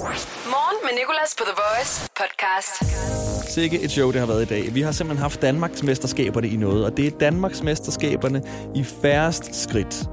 Morgen 0.00 0.76
med 0.82 0.90
Nicolas 0.98 1.34
på 1.38 1.44
The 1.44 1.54
Voice 1.62 2.10
podcast. 2.16 3.52
Sikke 3.54 3.80
et 3.80 3.90
show, 3.90 4.10
det 4.10 4.20
har 4.20 4.26
været 4.26 4.42
i 4.42 4.44
dag. 4.44 4.74
Vi 4.74 4.80
har 4.80 4.92
simpelthen 4.92 5.22
haft 5.22 5.42
Danmarks 5.42 5.82
mesterskaberne 5.82 6.48
i 6.48 6.56
noget, 6.56 6.84
og 6.84 6.96
det 6.96 7.06
er 7.06 7.10
Danmarks 7.10 7.62
mesterskaberne 7.62 8.42
i 8.74 8.84
færrest 9.02 9.62
skridt. 9.62 10.04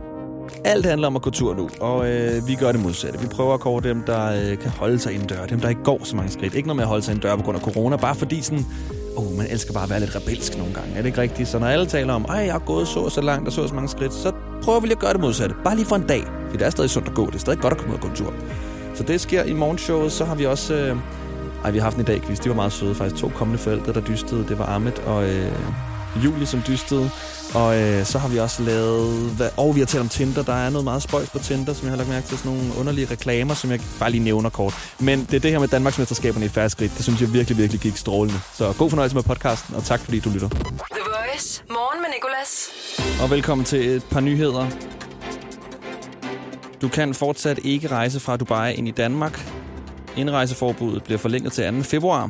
Alt 0.66 0.86
handler 0.86 1.08
om 1.08 1.16
at 1.16 1.22
gå 1.22 1.30
tur 1.30 1.54
nu, 1.54 1.70
og 1.80 2.10
øh, 2.10 2.48
vi 2.48 2.56
gør 2.56 2.72
det 2.72 2.82
modsatte. 2.82 3.20
Vi 3.20 3.28
prøver 3.28 3.54
at 3.54 3.60
kåre 3.60 3.82
dem, 3.84 4.04
der 4.04 4.26
øh, 4.26 4.58
kan 4.58 4.70
holde 4.70 5.00
sig 5.00 5.14
indendør. 5.14 5.46
Dem, 5.46 5.60
der 5.60 5.70
ikke 5.70 5.84
går 5.84 6.04
så 6.04 6.16
mange 6.16 6.32
skridt. 6.32 6.54
Ikke 6.56 6.68
noget 6.68 6.76
med 6.76 6.84
at 6.84 6.90
holde 6.90 7.04
sig 7.04 7.12
indendør 7.12 7.36
på 7.36 7.44
grund 7.44 7.58
af 7.58 7.64
corona, 7.64 7.96
bare 7.96 8.16
fordi 8.16 8.42
sådan... 8.42 8.66
Oh, 9.16 9.38
man 9.38 9.48
elsker 9.48 9.74
bare 9.74 9.84
at 9.84 9.90
være 9.90 10.00
lidt 10.00 10.16
rebelsk 10.16 10.58
nogle 10.58 10.74
gange. 10.74 10.92
Er 10.92 10.98
det 10.98 11.06
ikke 11.06 11.22
rigtigt? 11.22 11.50
Så 11.50 11.60
når 11.60 11.68
alle 11.68 11.86
taler 11.86 12.14
om, 12.14 12.26
at 12.30 12.46
jeg 12.46 12.54
har 12.54 12.60
gået 12.60 12.88
så 12.88 13.00
og 13.00 13.12
så 13.12 13.22
langt 13.22 13.48
og 13.48 13.54
så 13.54 13.62
og 13.62 13.70
så 13.70 13.76
mange 13.76 13.90
skridt, 13.90 14.14
så 14.14 14.32
prøver 14.64 14.80
vi 14.80 14.88
lige 14.88 14.96
at 14.96 15.02
gøre 15.02 15.14
det 15.14 15.22
modsatte. 15.22 15.56
Bare 15.64 15.76
lige 15.76 15.86
for 15.86 15.96
en 15.96 16.08
dag. 16.08 16.24
For 16.50 16.58
det 16.58 16.66
er 16.66 16.70
stadig 16.70 16.90
sundt 16.90 17.08
at 17.08 17.14
gå. 17.14 17.26
Det 17.26 17.36
er 17.36 17.40
stadig 17.40 17.60
godt 17.60 17.74
at 17.74 17.80
komme 17.80 17.94
ud 17.94 17.98
og 17.98 18.02
gå 18.02 18.08
en 18.08 18.16
tur. 18.16 18.34
Så 18.98 19.04
det 19.04 19.22
sker 19.22 19.44
i 19.44 19.54
morgenshowet. 19.54 20.12
Så 20.12 20.26
har 20.26 20.36
vi 20.36 20.46
også... 20.46 20.74
Øh, 20.74 20.98
ej, 21.64 21.72
vi 21.72 21.78
har 21.78 21.84
haft 21.84 21.96
en 21.96 22.02
i 22.02 22.06
dag 22.06 22.22
quiz. 22.22 22.40
De 22.40 22.50
var 22.50 22.56
meget 22.56 22.74
søde 22.74 22.96
faktisk. 22.96 23.22
To 23.22 23.32
kommende 23.36 23.60
forældre, 23.60 23.94
der 23.94 24.02
dystede. 24.02 24.46
Det 24.48 24.60
var 24.60 24.66
Ahmed 24.66 25.00
og 25.06 25.30
øh, 25.30 25.52
Julie, 26.24 26.46
som 26.46 26.62
dystede. 26.68 27.10
Og 27.54 27.82
øh, 27.82 28.06
så 28.06 28.20
har 28.20 28.28
vi 28.28 28.40
også 28.40 28.64
lavet... 28.64 29.30
Hvad, 29.30 29.50
og 29.58 29.76
vi 29.76 29.80
har 29.80 29.86
talt 29.86 30.02
om 30.02 30.10
Tinder. 30.10 30.44
Der 30.44 30.54
er 30.54 30.70
noget 30.70 30.84
meget 30.84 31.04
spøjs 31.04 31.30
på 31.30 31.40
Tinder, 31.40 31.74
som 31.74 31.86
jeg 31.86 31.92
har 31.92 31.98
lagt 31.98 32.10
mærke 32.10 32.28
til. 32.28 32.38
Sådan 32.38 32.52
nogle 32.52 32.72
underlige 32.80 33.08
reklamer, 33.12 33.54
som 33.54 33.72
jeg 33.72 33.80
bare 34.00 34.12
lige 34.12 34.24
nævner 34.24 34.50
kort. 34.50 34.74
Men 35.00 35.20
det 35.20 35.34
er 35.34 35.40
det 35.40 35.52
her 35.52 35.60
med 35.60 35.68
Danmarksmesterskaberne 35.68 36.46
i 36.46 36.50
færre 36.50 36.70
skridt. 36.70 36.92
Det 36.98 37.04
synes 37.04 37.22
jeg 37.22 37.34
virkelig, 37.34 37.58
virkelig 37.58 37.82
gik 37.82 37.98
strålende. 37.98 38.40
Så 38.54 38.74
god 38.78 38.90
fornøjelse 38.90 39.16
med 39.16 39.24
podcasten, 39.24 39.76
og 39.76 39.84
tak 39.84 40.00
fordi 40.00 40.20
du 40.20 40.30
lytter. 40.30 40.50
The 40.50 40.60
Voice. 41.06 41.64
Morgen 41.70 42.02
med 42.02 42.10
Nicolas. 42.16 42.68
Og 43.22 43.30
velkommen 43.30 43.66
til 43.66 43.90
et 43.90 44.04
par 44.04 44.20
nyheder. 44.20 44.68
Du 46.82 46.88
kan 46.88 47.14
fortsat 47.14 47.60
ikke 47.64 47.88
rejse 47.88 48.20
fra 48.20 48.38
Dubai 48.38 48.74
ind 48.74 48.88
i 48.88 48.92
Danmark. 48.92 49.52
Indrejseforbuddet 50.18 51.04
bliver 51.04 51.18
forlænget 51.18 51.54
til 51.54 51.74
2. 51.78 51.84
februar. 51.84 52.30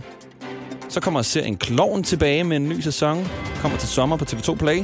Så 0.89 0.99
kommer 0.99 1.21
serien 1.21 1.57
Kloven 1.57 2.03
tilbage 2.03 2.43
med 2.43 2.57
en 2.57 2.69
ny 2.69 2.79
sæson. 2.79 3.27
Kommer 3.61 3.77
til 3.77 3.89
sommer 3.89 4.17
på 4.17 4.25
TV2 4.25 4.55
Play. 4.55 4.83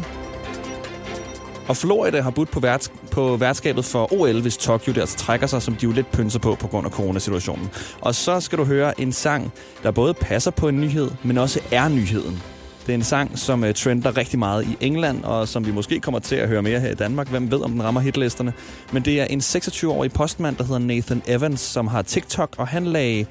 Og 1.67 1.77
Florida 1.77 2.21
har 2.21 2.31
budt 2.31 2.51
på, 2.51 2.59
værts 2.59 2.91
på 3.11 3.37
værtskabet 3.37 3.85
for 3.85 4.13
OL, 4.13 4.41
hvis 4.41 4.57
Tokyo 4.57 4.93
der 4.93 5.01
altså 5.01 5.17
trækker 5.17 5.47
sig, 5.47 5.61
som 5.61 5.75
de 5.75 5.83
jo 5.83 5.91
lidt 5.91 6.11
pynser 6.11 6.39
på 6.39 6.55
på 6.55 6.67
grund 6.67 6.85
af 6.85 6.91
coronasituationen. 6.91 7.69
Og 8.01 8.15
så 8.15 8.39
skal 8.39 8.57
du 8.57 8.63
høre 8.63 9.01
en 9.01 9.11
sang, 9.11 9.53
der 9.83 9.91
både 9.91 10.13
passer 10.13 10.51
på 10.51 10.67
en 10.67 10.81
nyhed, 10.81 11.11
men 11.23 11.37
også 11.37 11.59
er 11.71 11.87
nyheden. 11.87 12.52
Det 12.85 12.89
er 12.89 12.93
en 12.93 13.03
sang, 13.03 13.39
som 13.39 13.63
uh, 13.63 13.71
trender 13.71 14.17
rigtig 14.17 14.39
meget 14.39 14.67
i 14.67 14.77
England, 14.85 15.23
og 15.23 15.47
som 15.47 15.65
vi 15.65 15.71
måske 15.71 15.99
kommer 15.99 16.19
til 16.19 16.35
at 16.35 16.47
høre 16.47 16.61
mere 16.61 16.79
her 16.79 16.91
i 16.91 16.95
Danmark. 16.95 17.29
Hvem 17.29 17.51
ved, 17.51 17.61
om 17.61 17.71
den 17.71 17.83
rammer 17.83 18.01
hitlisterne. 18.01 18.53
Men 18.91 19.05
det 19.05 19.21
er 19.21 19.25
en 19.25 19.39
26-årig 19.39 20.11
postmand, 20.11 20.55
der 20.55 20.63
hedder 20.63 20.79
Nathan 20.79 21.21
Evans, 21.27 21.59
som 21.59 21.87
har 21.87 22.01
TikTok, 22.01 22.55
og 22.57 22.67
han 22.67 22.85
lagde 22.85 23.25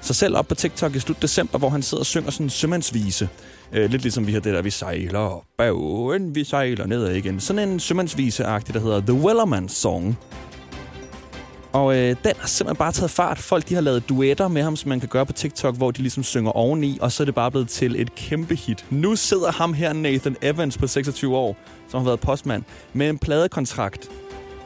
sig 0.00 0.16
selv 0.16 0.36
op 0.36 0.48
på 0.48 0.54
TikTok 0.54 0.94
i 0.94 0.98
slut 0.98 1.22
december, 1.22 1.58
hvor 1.58 1.68
han 1.68 1.82
sidder 1.82 2.02
og 2.02 2.06
synger 2.06 2.30
sådan 2.30 2.46
en 2.46 2.50
sømandsvise. 2.50 3.28
Øh, 3.72 3.90
lidt 3.90 4.02
ligesom 4.02 4.26
vi 4.26 4.32
har 4.32 4.40
det 4.40 4.54
der, 4.54 4.62
vi 4.62 4.70
sejler 4.70 5.18
op 5.18 5.42
bagen, 5.58 6.34
vi 6.34 6.44
sejler 6.44 6.86
ned 6.86 7.14
igen. 7.14 7.40
Sådan 7.40 7.68
en 7.68 7.80
sømandsvise-agtig, 7.80 8.74
der 8.74 8.80
hedder 8.80 9.00
The 9.00 9.12
Wellerman 9.12 9.68
Song. 9.68 10.18
Og 11.76 11.96
øh, 11.96 12.16
den 12.24 12.32
har 12.38 12.46
simpelthen 12.46 12.76
bare 12.76 12.92
taget 12.92 13.10
fart. 13.10 13.38
Folk 13.38 13.68
de 13.68 13.74
har 13.74 13.80
lavet 13.80 14.08
duetter 14.08 14.48
med 14.48 14.62
ham, 14.62 14.76
som 14.76 14.88
man 14.88 15.00
kan 15.00 15.08
gøre 15.08 15.26
på 15.26 15.32
TikTok, 15.32 15.76
hvor 15.76 15.90
de 15.90 15.98
ligesom 16.02 16.22
synger 16.22 16.50
oveni, 16.50 16.98
og 17.00 17.12
så 17.12 17.22
er 17.22 17.24
det 17.24 17.34
bare 17.34 17.50
blevet 17.50 17.68
til 17.68 18.00
et 18.00 18.14
kæmpe 18.14 18.54
hit. 18.54 18.84
Nu 18.90 19.16
sidder 19.16 19.52
ham 19.52 19.74
her, 19.74 19.92
Nathan 19.92 20.36
Evans, 20.42 20.78
på 20.78 20.86
26 20.86 21.36
år, 21.36 21.56
som 21.88 22.00
har 22.00 22.04
været 22.04 22.20
postmand, 22.20 22.62
med 22.92 23.10
en 23.10 23.18
pladekontrakt 23.18 24.08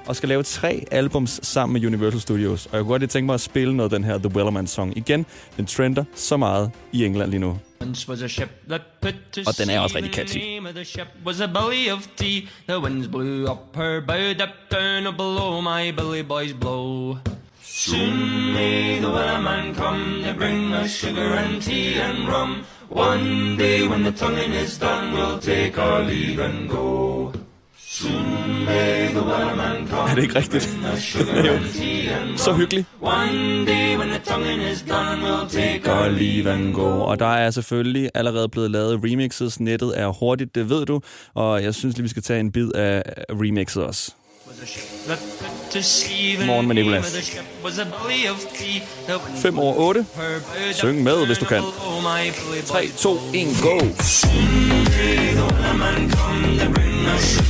og 0.07 0.17
skal 0.17 0.29
lave 0.29 0.43
tre 0.43 0.85
albums 0.91 1.41
sammen 1.43 1.73
med 1.73 1.87
Universal 1.89 2.21
Studios. 2.21 2.67
Og 2.67 2.73
jeg 2.73 2.81
kunne 2.81 2.91
godt 2.91 3.03
lige 3.03 3.09
tænke 3.09 3.27
mig 3.27 3.35
at 3.35 3.41
spille 3.41 3.77
noget 3.77 3.93
af 3.93 3.99
den 3.99 4.05
her 4.05 4.19
The 4.19 4.37
Wellerman 4.37 4.67
Song 4.67 4.97
igen. 4.97 5.27
Den 5.57 5.67
trender 5.67 6.05
så 6.15 6.37
meget 6.37 6.71
i 6.93 7.05
England 7.05 7.31
lige 7.31 7.41
nu. 7.41 7.59
Once 7.81 8.07
was 8.07 8.21
a 8.21 8.29
ship 8.29 8.51
that 8.69 8.83
put 9.01 9.15
to 9.33 9.41
Og 9.47 9.59
den 9.59 9.71
er 9.71 9.81
også 9.81 9.93
sea, 9.93 9.97
rigtig 9.97 10.15
catchy. 10.15 10.39
The 10.39 10.47
name 10.47 10.67
of 10.67 10.75
the 10.75 10.85
ship 10.85 11.09
was 11.27 11.41
a 11.41 11.47
belly 11.47 11.89
of 11.93 12.01
tea. 12.17 12.49
The 12.69 12.81
winds 12.81 13.09
blew 13.09 13.51
up 13.53 13.77
her 13.77 14.01
bow, 14.07 14.33
dipped 14.41 14.71
down 14.71 15.17
below 15.17 15.61
my 15.61 15.91
billy 15.91 16.23
boys 16.23 16.53
blow. 16.53 17.19
Soon 17.63 18.53
may 18.53 19.01
the 19.01 19.11
wellerman 19.17 19.75
come 19.75 20.23
to 20.25 20.35
bring 20.35 20.75
us 20.75 20.91
sugar 20.91 21.31
and 21.43 21.63
tea 21.63 21.95
and 22.07 22.29
rum. 22.29 22.65
One 22.89 23.57
day 23.57 23.89
when 23.89 24.03
the 24.03 24.13
tonguing 24.13 24.53
is 24.53 24.79
done, 24.79 25.15
we'll 25.15 25.39
take 25.39 25.79
our 25.79 26.03
leave 26.03 26.39
and 26.39 26.69
go. 26.69 27.33
Er 30.09 30.15
det 30.15 30.23
ikke 30.23 30.35
rigtigt? 30.35 30.71
Jo 31.47 31.53
så 32.37 32.53
hyggelig. 32.53 32.85
Og 33.01 33.13
leave 36.11 36.51
and. 36.51 36.75
Og 36.77 37.19
der 37.19 37.27
er 37.27 37.51
selvfølgelig 37.51 38.11
allerede 38.15 38.49
blevet 38.49 38.71
lavet 38.71 39.01
remixes. 39.05 39.61
Nettet 39.61 40.01
er 40.01 40.07
hurtigt, 40.09 40.55
det 40.55 40.71
ved 40.71 40.87
du. 40.87 41.01
Og 41.35 41.63
jeg 41.63 41.75
synes 41.75 41.97
lige, 41.97 42.03
vi 42.03 42.09
skal 42.09 42.23
tage 42.23 42.41
en 42.41 42.53
bid 42.53 42.73
af 42.73 43.03
remixet 43.31 43.85
også. 43.85 44.13
Morgen 46.47 46.67
med 46.67 46.75
Nicolas. 46.75 47.37
5 49.37 49.59
over 49.59 49.75
8. 49.75 50.07
Syng 50.73 51.03
med, 51.03 51.27
hvis 51.27 51.39
du 51.39 51.45
kan. 51.45 51.63
3, 52.67 52.89
2, 52.99 53.17
1, 53.35 53.47
go! 53.63 53.79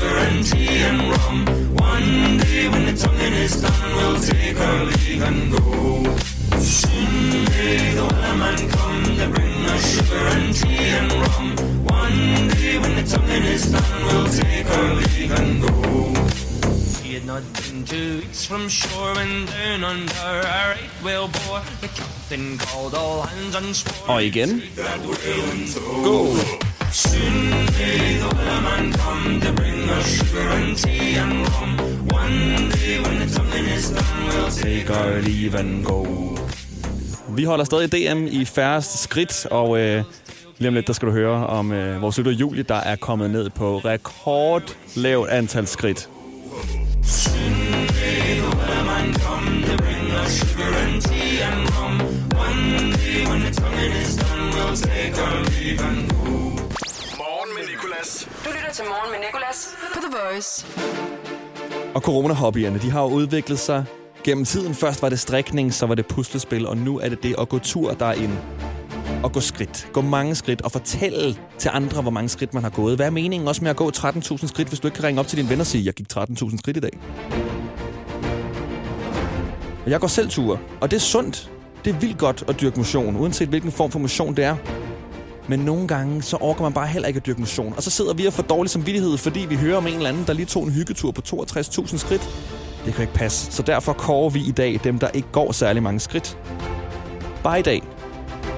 liquor 0.00 0.16
and 0.19 0.44
tea 0.44 0.83
and 0.83 1.00
rum. 1.11 1.47
One 1.77 2.38
day 2.38 2.69
when 2.69 2.87
the 2.87 2.93
tonguing 2.93 3.33
is 3.34 3.61
done, 3.61 3.97
we'll 3.97 4.21
take 4.21 4.59
our 4.59 4.84
leave 4.84 5.22
and 5.22 5.53
go. 5.53 6.16
Soon 6.59 7.44
may 7.44 7.94
the 7.94 8.06
wellerman 8.09 8.71
come 8.71 9.05
to 9.16 9.28
bring 9.28 9.65
us 9.66 9.94
sugar 9.94 10.25
and 10.34 10.55
tea 10.55 10.88
and 10.99 11.12
rum. 11.12 11.56
One 11.84 12.49
day 12.49 12.78
when 12.78 12.94
the 12.97 13.03
tonguing 13.03 13.44
is 13.44 13.72
done, 13.72 14.05
we'll 14.06 14.28
take 14.28 14.66
our 14.71 14.94
leave 14.94 15.33
and 15.33 15.62
go. 15.62 16.15
She 17.03 17.15
had 17.15 17.27
not 17.27 17.43
been 17.55 17.84
two 17.84 18.19
weeks 18.19 18.44
from 18.47 18.69
shore 18.69 19.15
when 19.15 19.47
down 19.47 19.84
under 19.84 20.15
a 20.15 20.69
right 20.69 20.91
whale 21.05 21.28
bore. 21.28 21.62
The 21.81 21.88
captain 21.88 22.59
called 22.59 22.94
all 22.94 23.22
hands 23.22 23.55
on 23.56 23.75
swore. 23.75 24.11
Are 24.11 24.22
you 24.22 24.28
again? 24.28 24.62
Go. 26.05 26.69
Syden 27.20 27.66
day, 27.66 28.16
the 28.22 28.28
weatherman 28.36 28.92
come 28.92 29.41
to 29.41 29.53
bring 29.53 29.91
us 29.91 30.06
sugar 30.16 30.48
and 30.58 30.76
tea 30.76 31.16
and 31.19 31.32
rum. 31.48 31.70
One 32.20 32.70
day 32.70 33.00
when 33.04 33.19
the 33.20 33.26
tumbling 33.34 33.66
is 33.76 33.91
done, 33.91 34.25
we'll 34.28 34.50
take 34.50 34.91
our 34.91 35.20
leave 35.20 35.54
and 35.54 35.84
go. 35.84 36.06
Vi 37.28 37.44
holder 37.44 37.64
stadig 37.64 37.92
DM 37.92 38.26
i 38.26 38.44
færrest 38.44 39.03
skridt, 39.03 39.47
og 39.47 39.81
øh, 39.81 40.04
lige 40.58 40.69
om 40.69 40.75
lidt, 40.75 40.86
der 40.86 40.92
skal 40.92 41.08
du 41.08 41.12
høre 41.12 41.47
om 41.47 41.72
øh, 41.72 42.03
vores 42.03 42.19
lytter 42.19 42.32
Julie, 42.32 42.62
der 42.62 42.75
er 42.75 42.97
kommet 42.97 43.31
ned 43.31 43.50
på 43.50 43.78
rekordlavt 43.78 45.28
antal 45.28 45.66
skridt. 45.66 46.08
Syden 47.02 47.87
day, 47.88 48.41
the 48.41 48.58
weatherman 48.58 49.14
come 49.14 49.50
Morgen 59.00 59.21
med 59.21 59.28
Nicolas 59.28 59.69
på 59.94 60.00
The 60.00 60.16
Voice. 60.19 60.66
Og 61.94 62.03
coronahobbyerne, 62.03 62.78
de 62.78 62.91
har 62.91 63.03
jo 63.03 63.09
udviklet 63.09 63.59
sig 63.59 63.84
gennem 64.25 64.44
tiden. 64.44 64.75
Først 64.75 65.03
var 65.03 65.09
det 65.09 65.19
strikning, 65.19 65.75
så 65.75 65.87
var 65.87 65.94
det 65.94 66.06
puslespil, 66.06 66.66
og 66.66 66.77
nu 66.77 66.99
er 66.99 67.09
det 67.09 67.22
det 67.22 67.34
at 67.38 67.49
gå 67.49 67.59
tur, 67.59 67.93
der 67.93 68.06
er 68.06 68.12
en 68.12 68.38
at 69.25 69.33
gå 69.33 69.41
skridt. 69.41 69.88
Gå 69.93 70.00
mange 70.00 70.34
skridt 70.34 70.62
og 70.62 70.72
fortælle 70.72 71.37
til 71.59 71.71
andre, 71.75 72.03
hvor 72.03 72.11
mange 72.11 72.28
skridt 72.28 72.55
man 72.55 72.62
har 72.62 72.71
gået. 72.71 72.97
Hvad 72.97 73.06
er 73.06 73.11
meningen 73.11 73.49
også 73.49 73.62
med 73.62 73.71
at 73.71 73.77
gå 73.77 73.91
13.000 73.97 74.47
skridt, 74.47 74.69
hvis 74.69 74.81
du 74.81 74.87
ikke 74.87 74.97
kan 74.97 75.05
ringe 75.05 75.21
op 75.21 75.27
til 75.27 75.38
din 75.38 75.49
venner 75.49 75.62
og 75.62 75.67
sige, 75.67 75.84
jeg 75.84 75.94
gik 75.94 76.06
13.000 76.12 76.59
skridt 76.59 76.77
i 76.77 76.81
dag? 76.81 76.99
Og 79.84 79.91
Jeg 79.91 80.00
går 80.00 80.09
selv 80.09 80.28
ture, 80.28 80.59
og 80.81 80.91
det 80.91 80.97
er 80.97 81.00
sundt. 81.00 81.50
Det 81.84 81.94
er 81.94 81.99
vildt 81.99 82.19
godt 82.19 82.44
at 82.49 82.61
dyrke 82.61 82.76
motion, 82.76 83.17
uanset 83.17 83.49
hvilken 83.49 83.73
form 83.73 83.91
for 83.91 83.99
motion 83.99 84.37
det 84.37 84.44
er. 84.44 84.56
Men 85.48 85.60
nogle 85.60 85.88
gange, 85.88 86.22
så 86.22 86.37
orker 86.40 86.62
man 86.62 86.72
bare 86.72 86.87
heller 86.87 87.08
ikke 87.08 87.19
at 87.19 87.26
dyrke 87.26 87.40
motion. 87.40 87.75
Og 87.76 87.82
så 87.82 87.90
sidder 87.90 88.14
vi 88.14 88.26
og 88.26 88.32
får 88.32 88.42
dårlig 88.42 88.70
samvittighed, 88.70 89.16
fordi 89.16 89.40
vi 89.40 89.56
hører 89.56 89.76
om 89.76 89.87
en 89.87 89.94
eller 89.94 90.08
anden, 90.08 90.25
der 90.26 90.32
lige 90.32 90.46
tog 90.46 90.64
en 90.64 90.70
hyggetur 90.70 91.10
på 91.10 91.22
62.000 91.26 91.96
skridt. 91.96 92.28
Det 92.84 92.94
kan 92.94 93.02
ikke 93.02 93.14
passe. 93.14 93.52
Så 93.52 93.62
derfor 93.62 93.92
kårer 93.92 94.31
vi 94.31 94.40
i 94.40 94.50
dag 94.50 94.81
dem, 94.84 94.98
der 94.98 95.08
ikke 95.08 95.28
går 95.32 95.52
særlig 95.52 95.82
mange 95.82 96.00
skridt. 96.00 96.38
Bare 97.42 97.58
i 97.58 97.62
dag. 97.62 97.82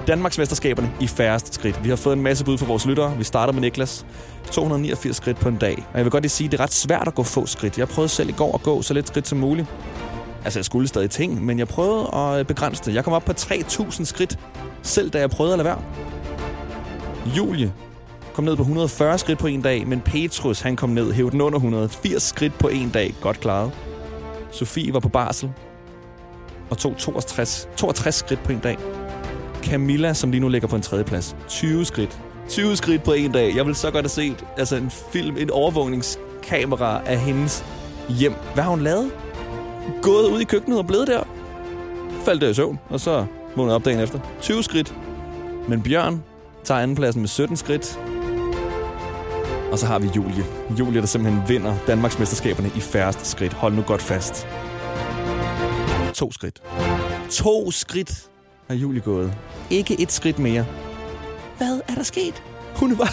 Danmarks 0.06 0.38
mesterskaberne 0.38 0.93
i 1.00 1.06
færreste 1.06 1.55
skridt. 1.55 1.84
Vi 1.84 1.88
har 1.88 1.96
fået 1.96 2.17
en 2.17 2.23
masse 2.23 2.44
bud 2.44 2.58
fra 2.58 2.67
vores 2.67 2.87
lyttere. 2.87 3.19
Vi 3.19 3.25
starter 3.25 3.52
med 3.52 3.61
Niklas. 3.61 4.06
289 4.50 5.17
skridt 5.17 5.37
på 5.40 5.49
en 5.49 5.56
dag. 5.56 5.87
Og 5.93 5.96
jeg 5.99 6.05
vil 6.05 6.11
godt 6.11 6.23
lige 6.23 6.31
sige, 6.31 6.46
at 6.46 6.52
det 6.52 6.61
er 6.61 6.62
ret 6.62 6.73
svært 6.73 7.08
at 7.08 7.14
gå 7.14 7.23
få 7.23 7.46
skridt. 7.46 7.79
Jeg 7.79 7.88
prøvede 7.88 8.08
selv 8.08 8.29
i 8.29 8.32
går 8.32 8.55
at 8.55 8.62
gå 8.62 8.82
så 8.82 8.94
lidt 8.94 9.08
skridt 9.08 9.29
som 9.29 9.38
muligt. 9.38 9.69
Altså, 10.44 10.58
jeg 10.58 10.64
skulle 10.64 10.88
stadig 10.88 11.11
ting, 11.11 11.44
men 11.44 11.58
jeg 11.58 11.69
prøvede 11.69 12.14
at 12.14 12.46
begrænse 12.46 12.82
det. 12.84 12.94
Jeg 12.94 13.05
kom 13.05 13.12
op 13.12 13.25
på 13.25 13.32
3.000 13.32 14.05
skridt, 14.05 14.38
selv 14.82 15.11
da 15.11 15.19
jeg 15.19 15.31
prøvede 15.31 15.52
at 15.55 15.58
lade 15.58 15.67
være. 15.67 15.79
Julie 17.27 17.73
kom 18.35 18.45
ned 18.45 18.57
på 18.57 18.63
140 18.63 19.19
skridt 19.19 19.39
på 19.39 19.47
en 19.47 19.63
dag, 19.63 19.87
men 19.87 20.01
Petrus 20.01 20.61
han 20.61 20.77
kom 20.77 20.91
ned, 20.91 21.13
hævde 21.13 21.31
den 21.31 21.41
under 21.41 21.59
180 21.59 22.23
skridt 22.23 22.59
på 22.59 22.69
en 22.69 22.91
dag. 22.91 23.15
Godt 23.21 23.41
klaret. 23.41 23.73
Sofie 24.51 24.95
var 24.95 25.01
på 25.01 25.09
barsel 25.09 25.53
og 26.71 26.79
tog 26.79 26.97
62, 26.99 27.69
62 27.77 28.15
skridt 28.15 28.43
på 28.43 28.53
en 28.53 28.59
dag. 28.59 28.79
Camilla, 29.63 30.15
som 30.15 30.31
lige 30.31 30.41
nu 30.41 30.49
ligger 30.49 30.69
på 30.69 30.77
en 30.77 30.83
tredjeplads, 30.83 31.37
20 31.49 31.85
skridt. 31.85 32.19
20 32.49 32.77
skridt 32.77 33.03
på 33.03 33.13
en 33.13 33.33
dag. 33.33 33.57
Jeg 33.57 33.67
vil 33.67 33.75
så 33.75 33.91
godt 33.91 34.05
have 34.05 34.09
set 34.09 34.45
altså 34.57 34.77
en 34.77 34.91
film, 34.91 35.37
en 35.37 35.51
overvågningskamera 35.51 37.03
af 37.07 37.19
hendes 37.19 37.65
hjem. 38.09 38.35
Hvad 38.55 38.65
har 38.65 38.71
hun 38.71 38.81
lavet? 38.81 39.11
Gået 40.03 40.29
ud 40.29 40.41
i 40.41 40.45
køkkenet 40.45 40.79
og 40.79 40.87
blevet 40.87 41.07
der. 41.07 41.23
Faldt 42.25 42.43
der 42.43 42.49
i 42.49 42.55
søvn, 42.55 42.79
og 42.89 43.01
så 43.01 43.27
vågnede 43.57 43.75
op 43.75 43.85
dagen 43.85 44.01
efter. 44.01 44.19
20 44.41 44.63
skridt. 44.63 44.95
Men 45.69 45.83
Bjørn 45.83 46.23
tager 46.64 46.81
andenpladsen 46.81 47.23
med 47.23 47.29
17 47.29 47.56
skridt. 47.56 48.00
Og 49.73 49.79
så 49.79 49.87
har 49.87 49.99
vi 49.99 50.09
Julie. 50.17 50.44
Julie, 50.79 51.00
der 51.00 51.06
simpelthen 51.06 51.43
vinder 51.49 51.75
Danmarksmesterskaberne 51.87 52.70
i 52.76 52.81
færreste 52.81 53.25
skridt. 53.25 53.53
Hold 53.53 53.75
nu 53.75 53.82
godt 53.82 54.03
fast. 54.03 54.47
To 56.14 56.32
skridt. 56.32 56.62
To 57.31 57.70
skridt 57.70 58.31
har 58.69 58.75
Julie 58.75 59.00
gået. 59.00 59.35
Ikke 59.70 60.00
et 60.00 60.12
skridt 60.12 60.38
mere. 60.38 60.67
Hvad 61.56 61.81
er 61.88 61.94
der 61.94 62.03
sket? 62.03 62.43
Hun 62.76 62.93
er 62.93 62.97
bare... 62.97 63.08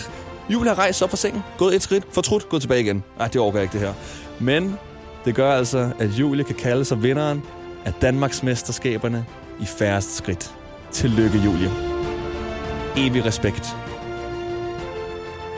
Julie 0.50 0.70
har 0.70 0.80
rejst 0.80 1.02
op 1.02 1.10
fra 1.10 1.18
sengen, 1.18 1.44
gået 1.58 1.76
et 1.76 1.82
skridt, 1.82 2.04
fortrudt, 2.12 2.50
gået 2.50 2.62
tilbage 2.62 2.82
igen. 2.82 3.04
Nej, 3.18 3.28
det 3.28 3.42
overgår 3.42 3.60
ikke 3.60 3.72
det 3.72 3.82
her. 3.82 3.94
Men 4.40 4.78
det 5.26 5.36
gør 5.36 5.52
altså, 5.52 5.92
at 6.00 6.10
Julie 6.10 6.44
kan 6.44 6.56
kalde 6.56 6.86
sig 6.86 7.04
vinderen 7.04 7.44
af 7.86 7.94
Danmarksmesterskaberne 7.94 9.26
i 9.62 9.66
færreste 9.66 10.14
skridt. 10.14 10.56
Tillykke, 10.92 11.38
Julie. 11.38 11.89
Evig 13.00 13.26
respekt. 13.26 13.66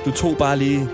Du 0.05 0.11
tog 0.11 0.37
bare 0.37 0.57
lige... 0.57 0.89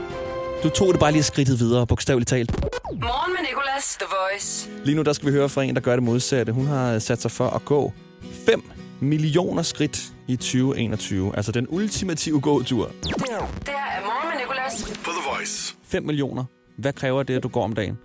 Du 0.64 0.70
tog 0.70 0.88
det 0.94 1.00
bare 1.00 1.12
lige 1.12 1.24
skridtet 1.24 1.60
videre, 1.60 1.88
bogstaveligt 1.88 2.30
talt. 2.30 2.52
Morgen 2.92 3.32
med 3.36 3.42
Nicolas, 3.50 3.98
The 4.02 4.08
Voice. 4.18 4.70
Lige 4.86 4.96
nu 4.96 5.02
der 5.02 5.14
skal 5.14 5.28
vi 5.28 5.34
høre 5.34 5.50
fra 5.50 5.64
en, 5.64 5.76
der 5.76 5.82
gør 5.82 5.96
det 5.96 6.04
modsatte. 6.04 6.54
Hun 6.54 6.66
har 6.68 7.00
sat 7.00 7.22
sig 7.22 7.32
for 7.32 7.48
at 7.48 7.66
gå 7.66 7.94
5 8.22 8.64
millioner 9.00 9.62
skridt 9.62 10.00
i 10.28 10.36
2021. 10.36 11.36
Altså 11.36 11.52
den 11.52 11.68
ultimative 11.70 12.42
gåtur. 12.42 12.92
Det 13.04 13.14
her 13.30 13.38
er 13.38 14.02
Morgen 14.06 14.30
med 14.30 14.40
Nicolas. 14.42 15.00
På 15.06 15.12
The 15.18 15.24
Voice. 15.32 15.76
5 15.84 16.04
millioner. 16.04 16.44
Hvad 16.78 16.94
kræver 16.94 17.24
det, 17.24 17.36
at 17.36 17.44
du 17.44 17.48
går 17.48 17.64
om 17.64 17.74
dagen? 17.74 17.98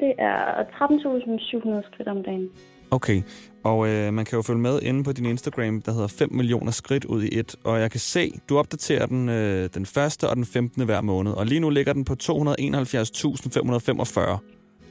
Det 0.00 0.12
er 0.18 0.42
13.700 0.62 1.92
skridt 1.92 2.08
om 2.08 2.22
dagen. 2.22 2.48
Okay, 2.90 3.22
og 3.64 3.88
øh, 3.88 4.12
man 4.12 4.24
kan 4.24 4.36
jo 4.36 4.42
følge 4.42 4.60
med 4.60 4.82
inde 4.82 5.04
på 5.04 5.12
din 5.12 5.26
Instagram, 5.26 5.82
der 5.82 5.92
hedder 5.92 6.08
5 6.08 6.32
millioner 6.32 6.72
skridt 6.72 7.04
ud 7.04 7.22
i 7.22 7.38
et. 7.38 7.56
Og 7.64 7.80
jeg 7.80 7.90
kan 7.90 8.00
se, 8.00 8.32
du 8.48 8.58
opdaterer 8.58 9.06
den 9.06 9.28
øh, 9.28 9.68
den 9.74 9.86
første 9.86 10.28
og 10.28 10.36
den 10.36 10.44
15. 10.44 10.84
hver 10.84 11.00
måned. 11.00 11.32
Og 11.32 11.46
lige 11.46 11.60
nu 11.60 11.70
ligger 11.70 11.92
den 11.92 12.04
på 12.04 12.12
271.545 12.22 12.26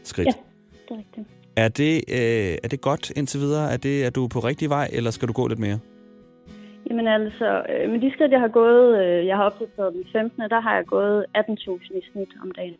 skridt. 0.03 0.27
Ja, 0.27 0.33
det 0.87 0.91
er 0.91 0.97
rigtigt. 0.97 1.27
Er 1.55 1.67
det, 1.67 1.95
øh, 2.19 2.57
er 2.63 2.67
det 2.67 2.81
godt 2.81 3.11
indtil 3.17 3.39
videre? 3.39 3.73
Er, 3.73 3.77
det, 3.77 4.05
er 4.05 4.09
du 4.09 4.27
på 4.27 4.39
rigtig 4.39 4.69
vej, 4.69 4.89
eller 4.93 5.11
skal 5.11 5.27
du 5.27 5.33
gå 5.33 5.47
lidt 5.47 5.59
mere? 5.59 5.79
Jamen 6.89 7.07
altså, 7.07 7.63
øh, 7.69 7.91
med 7.91 7.99
de 8.01 8.11
skridt, 8.13 8.31
jeg 8.31 8.39
har 8.39 8.47
gået, 8.47 8.99
øh, 9.03 9.27
jeg 9.27 9.35
har 9.37 9.43
opdateret 9.43 9.93
den 9.93 10.03
15. 10.11 10.41
Der 10.41 10.59
har 10.59 10.75
jeg 10.75 10.85
gået 10.85 11.25
18.000 11.37 11.97
i 11.97 12.01
snit 12.11 12.29
om 12.43 12.51
dagen. 12.51 12.75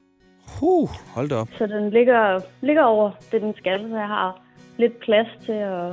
Huh, 0.60 0.90
hold 1.16 1.30
da 1.30 1.36
op. 1.36 1.50
Så 1.58 1.68
den 1.68 1.90
ligger, 1.90 2.40
ligger 2.62 2.84
over 2.84 3.12
det, 3.32 3.42
den 3.42 3.54
skal, 3.58 3.80
så 3.90 3.96
jeg 3.96 4.08
har 4.08 4.49
lidt 4.80 5.00
plads 5.00 5.28
til 5.46 5.60
at, 5.74 5.90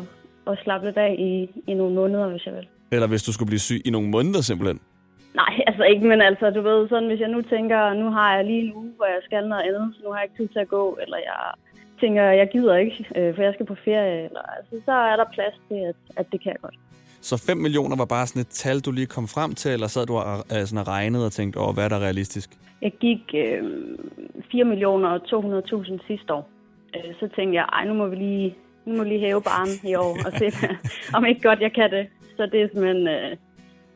at 0.51 0.59
slappe 0.63 0.87
lidt 0.87 0.99
af 1.07 1.13
i, 1.19 1.33
i 1.71 1.75
nogle 1.75 1.95
måneder, 1.95 2.29
hvis 2.29 2.47
jeg 2.47 2.55
vil. 2.55 2.67
Eller 2.93 3.07
hvis 3.07 3.23
du 3.23 3.33
skulle 3.33 3.51
blive 3.53 3.67
syg 3.69 3.81
i 3.85 3.91
nogle 3.91 4.09
måneder 4.09 4.41
simpelthen. 4.41 4.81
Nej, 5.35 5.53
altså 5.69 5.85
ikke, 5.93 6.07
men 6.07 6.21
altså, 6.21 6.51
du 6.51 6.61
ved, 6.69 6.89
sådan 6.89 7.09
hvis 7.09 7.21
jeg 7.21 7.29
nu 7.29 7.43
tænker, 7.43 7.95
nu 8.03 8.07
har 8.11 8.37
jeg 8.37 8.45
lige 8.45 8.63
en 8.67 8.73
uge, 8.75 8.93
hvor 8.97 9.07
jeg 9.07 9.21
skal 9.25 9.49
noget 9.49 9.63
andet, 9.69 9.95
så 9.95 10.01
nu 10.05 10.11
har 10.11 10.19
jeg 10.19 10.27
ikke 10.29 10.39
tid 10.41 10.49
til 10.49 10.59
at 10.59 10.69
gå, 10.69 10.99
eller 11.03 11.19
jeg 11.31 11.41
tænker, 12.01 12.23
jeg 12.23 12.49
gider 12.53 12.77
ikke, 12.77 13.07
øh, 13.17 13.35
for 13.35 13.43
jeg 13.43 13.55
skal 13.55 13.67
på 13.67 13.77
ferie, 13.85 14.25
eller, 14.25 14.43
altså, 14.57 14.75
så 14.85 14.93
er 14.93 15.17
der 15.17 15.25
plads 15.37 15.57
til, 15.69 15.81
at, 15.91 15.97
at 16.17 16.27
det 16.33 16.43
kan 16.43 16.53
jeg 16.53 16.61
godt. 16.61 16.75
Så 17.21 17.45
5 17.47 17.57
millioner 17.57 17.97
var 17.97 18.05
bare 18.05 18.27
sådan 18.27 18.41
et 18.41 18.49
tal, 18.49 18.81
du 18.81 18.91
lige 18.93 19.07
kom 19.07 19.29
frem 19.29 19.55
til, 19.55 19.71
eller 19.73 19.87
sad 19.87 20.07
du 20.07 20.15
og, 20.17 20.39
øh, 20.55 20.63
sådan 20.67 20.79
og 20.79 20.89
regnede 20.89 21.27
og 21.27 21.33
tænkte, 21.33 21.61
åh, 21.61 21.75
hvad 21.75 21.85
er 21.85 21.89
der 21.89 22.01
realistisk? 22.07 22.51
Jeg 22.83 22.93
gik 23.01 23.23
øh, 23.35 23.63
4 24.53 24.65
millioner 24.65 25.09
og 25.09 25.21
200.000 25.33 26.07
sidste 26.07 26.35
år. 26.35 26.49
Øh, 26.97 27.15
så 27.21 27.29
tænkte 27.37 27.55
jeg, 27.55 27.67
ej, 27.73 27.85
nu 27.85 27.95
må 27.95 28.07
vi 28.07 28.17
lige, 28.17 28.57
nu 28.87 28.97
må 28.97 29.03
lige 29.03 29.21
hæve 29.21 29.43
barn 29.43 29.69
i 29.91 29.95
år 29.95 30.17
og 30.27 30.33
se, 30.39 30.47
om 31.17 31.25
ikke 31.25 31.43
godt 31.49 31.61
jeg 31.61 31.73
kan 31.73 31.91
det. 31.91 32.07
Så 32.37 32.47
det 32.53 32.63
er 32.63 32.69
simpelthen, 32.73 33.09
øh, 33.09 33.31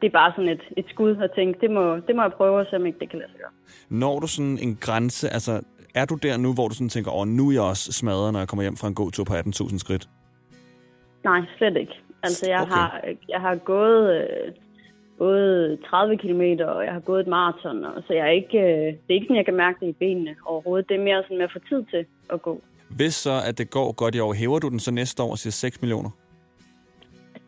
det 0.00 0.06
er 0.06 0.10
bare 0.10 0.32
sådan 0.37 0.50
et, 0.50 0.60
et 0.76 0.84
skud 0.88 1.16
at 1.16 1.31
tænke, 1.37 1.60
det 1.60 1.70
må, 1.70 1.96
det 1.96 2.16
må 2.16 2.22
jeg 2.22 2.32
prøve, 2.32 2.64
se 2.70 2.76
om 2.76 2.87
ikke 2.87 2.98
det 2.98 3.10
kan 3.10 3.19
lade 3.19 3.31
sig 3.31 3.40
gøre. 3.40 3.50
Når 3.88 4.20
du 4.20 4.26
sådan 4.26 4.58
en 4.62 4.76
grænse, 4.81 5.28
altså 5.28 5.60
er 5.94 6.04
du 6.04 6.14
der 6.14 6.37
nu, 6.37 6.54
hvor 6.54 6.69
du 6.69 6.75
sådan 6.75 6.88
tænker, 6.88 7.10
åh, 7.16 7.28
nu 7.28 7.48
er 7.48 7.52
jeg 7.52 7.62
også 7.62 7.92
smadret, 7.92 8.32
når 8.32 8.40
jeg 8.40 8.48
kommer 8.48 8.62
hjem 8.62 8.76
fra 8.76 8.88
en 8.88 8.94
gåtur 8.94 9.25
på 9.25 9.32
18.000 9.34 9.78
skridt? 9.78 10.08
Nej, 11.25 11.40
slet 11.58 11.76
ikke. 11.76 11.92
Altså, 12.22 12.50
jeg, 12.50 12.60
Okay. 12.62 12.72
har, 12.72 13.00
jeg 13.28 13.40
har 13.40 13.56
gået 13.56 14.16
øh, 14.20 14.52
både 15.19 15.78
30 15.87 16.16
km, 16.16 16.42
og 16.64 16.84
jeg 16.84 16.92
har 16.92 17.00
gået 17.00 17.20
et 17.20 17.26
maraton, 17.26 17.84
og 17.84 18.02
så 18.06 18.12
jeg 18.12 18.26
er 18.26 18.31
ikke, 18.31 18.58
øh, 18.58 18.87
det 18.87 19.10
er 19.10 19.14
ikke 19.14 19.25
sådan, 19.26 19.37
jeg 19.37 19.44
kan 19.44 19.56
mærke 19.56 19.78
det 19.81 19.87
i 19.88 19.92
benene 19.92 20.34
overhovedet. 20.46 20.88
Det 20.88 20.96
er 20.96 21.04
mere 21.04 21.22
sådan 21.22 21.37
med 21.37 21.44
at 21.44 21.52
få 21.52 21.58
tid 21.69 21.84
til 21.90 22.06
at 22.32 22.42
gå. 22.42 22.62
Hvis 22.96 23.14
så, 23.14 23.34
at 23.48 23.58
det 23.58 23.70
går 23.70 23.92
godt 23.92 24.14
i 24.14 24.20
år, 24.20 24.32
hæver 24.32 24.58
du 24.58 24.69
den 24.69 24.81
så 24.81 24.90
næste 24.90 25.22
år 25.22 25.34
siger 25.34 25.52
6 25.52 25.82
millioner? 25.82 26.10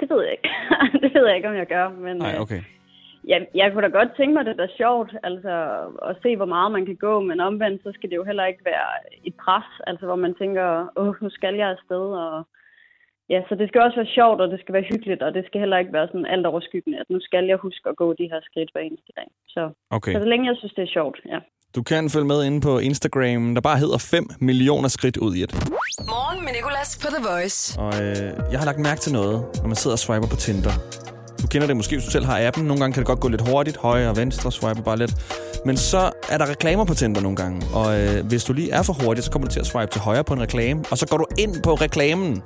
Det 0.01 0.11
ved 0.11 0.23
jeg 0.23 0.33
ikke. 0.33 0.51
det 1.03 1.11
ved 1.15 1.27
jeg 1.27 1.37
ikke, 1.37 1.49
om 1.49 1.55
jeg 1.55 1.67
gør, 1.67 1.89
men 1.89 2.17
Nej, 2.17 2.35
øh, 2.35 2.41
okay. 2.41 2.61
jeg, 3.25 3.47
jeg 3.55 3.73
kunne 3.73 3.83
da 3.83 3.99
godt 3.99 4.17
tænke 4.17 4.35
mig, 4.35 4.45
det 4.45 4.61
er 4.61 4.77
sjovt, 4.77 5.11
altså 5.23 5.55
at 6.09 6.17
se, 6.23 6.37
hvor 6.37 6.51
meget 6.55 6.73
man 6.73 6.87
kan 6.87 6.97
gå, 6.97 7.21
men 7.21 7.41
omvendt, 7.41 7.83
så 7.83 7.91
skal 7.95 8.11
det 8.11 8.17
jo 8.17 8.25
heller 8.25 8.45
ikke 8.45 8.65
være 8.65 8.89
et 9.25 9.35
pres, 9.45 9.69
altså 9.87 10.07
hvor 10.07 10.17
man 10.17 10.35
tænker, 10.35 10.67
åh, 10.97 11.15
nu 11.23 11.31
skal 11.31 11.55
jeg 11.55 11.69
afsted, 11.69 12.05
og 12.25 12.47
ja, 13.29 13.41
så 13.49 13.55
det 13.55 13.69
skal 13.69 13.81
også 13.81 13.97
være 13.97 14.15
sjovt, 14.19 14.41
og 14.41 14.49
det 14.51 14.61
skal 14.61 14.73
være 14.73 14.91
hyggeligt, 14.93 15.23
og 15.23 15.35
det 15.35 15.47
skal 15.47 15.61
heller 15.61 15.79
ikke 15.79 15.93
være 15.93 16.07
sådan 16.07 16.27
alt 16.27 16.47
overskyggende, 16.47 17.01
at 17.01 17.11
nu 17.11 17.19
skal 17.21 17.45
jeg 17.47 17.57
huske 17.57 17.89
at 17.89 17.97
gå 17.97 18.13
de 18.13 18.31
her 18.33 18.41
skridt 18.49 18.71
hver 18.73 18.81
eneste 18.81 19.13
dag. 19.17 19.29
Så, 19.49 19.71
okay. 19.91 20.13
så 20.13 20.19
så 20.23 20.29
længe 20.29 20.49
jeg 20.49 20.57
synes, 20.57 20.75
det 20.75 20.83
er 20.83 20.97
sjovt, 20.99 21.21
ja. 21.27 21.39
Du 21.75 21.83
kan 21.83 22.11
følge 22.11 22.27
med 22.27 22.45
inde 22.45 22.61
på 22.61 22.79
Instagram, 22.79 23.55
der 23.55 23.61
bare 23.61 23.79
hedder 23.79 23.99
5 23.99 24.31
millioner 24.41 24.89
skridt 24.89 25.17
ud 25.17 25.35
i 25.35 25.43
et. 25.43 25.55
Morgen 26.07 26.45
med 26.45 26.53
Nicolas 26.53 26.99
på 27.03 27.07
The 27.07 27.25
Voice. 27.29 27.81
Og 27.81 28.03
øh, 28.03 28.33
jeg 28.51 28.59
har 28.59 28.67
lagt 28.67 28.79
mærke 28.79 29.01
til 29.01 29.13
noget, 29.13 29.45
når 29.57 29.67
man 29.67 29.77
sidder 29.77 29.95
og 29.95 29.99
swiper 29.99 30.27
på 30.27 30.37
Tinder. 30.37 30.73
Du 31.43 31.47
kender 31.47 31.67
det 31.67 31.77
måske, 31.77 31.97
hvis 31.97 32.05
du 32.05 32.11
selv 32.11 32.25
har 32.25 32.47
appen. 32.47 32.65
Nogle 32.65 32.81
gange 32.81 32.95
kan 32.95 33.01
det 33.01 33.07
godt 33.07 33.21
gå 33.21 33.29
lidt 33.29 33.49
hurtigt, 33.49 33.77
højre 33.77 34.09
og 34.09 34.17
venstre, 34.17 34.53
swipe 34.53 34.83
bare 34.83 34.97
lidt. 34.97 35.15
Men 35.67 35.77
så 35.77 36.11
er 36.29 36.39
der 36.39 36.51
reklamer 36.51 36.85
på 36.85 36.95
Tinder 36.95 37.21
nogle 37.21 37.37
gange. 37.37 37.67
Og 37.75 38.01
øh, 38.01 38.27
hvis 38.27 38.45
du 38.45 38.53
lige 38.53 38.71
er 38.71 38.83
for 38.83 38.93
hurtig, 38.93 39.25
så 39.25 39.31
kommer 39.31 39.49
du 39.49 39.53
til 39.53 39.61
at 39.61 39.67
swipe 39.67 39.93
til 39.93 40.01
højre 40.01 40.25
på 40.25 40.35
en 40.35 40.41
reklame. 40.41 40.85
Og 40.91 40.99
så 40.99 41.07
går 41.07 41.17
du 41.17 41.27
ind 41.39 41.63
på 41.63 41.75
reklamen. 41.75 42.43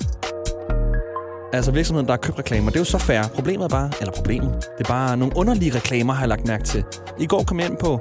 Altså 1.52 1.70
virksomheden, 1.70 2.06
der 2.06 2.12
har 2.12 2.18
købt 2.18 2.38
reklamer. 2.38 2.70
Det 2.70 2.76
er 2.76 2.80
jo 2.80 2.84
så 2.84 2.98
fair. 2.98 3.22
Problemet 3.34 3.64
er 3.64 3.68
bare, 3.68 3.90
eller 4.00 4.12
problemet, 4.12 4.54
det 4.78 4.84
er 4.84 4.88
bare 4.88 5.16
nogle 5.16 5.36
underlige 5.36 5.74
reklamer, 5.74 6.12
har 6.12 6.22
jeg 6.22 6.28
lagt 6.28 6.46
mærke 6.46 6.64
til. 6.64 6.84
I 7.20 7.26
går 7.26 7.42
kom 7.42 7.60
jeg 7.60 7.68
ind 7.68 7.76
på 7.76 8.00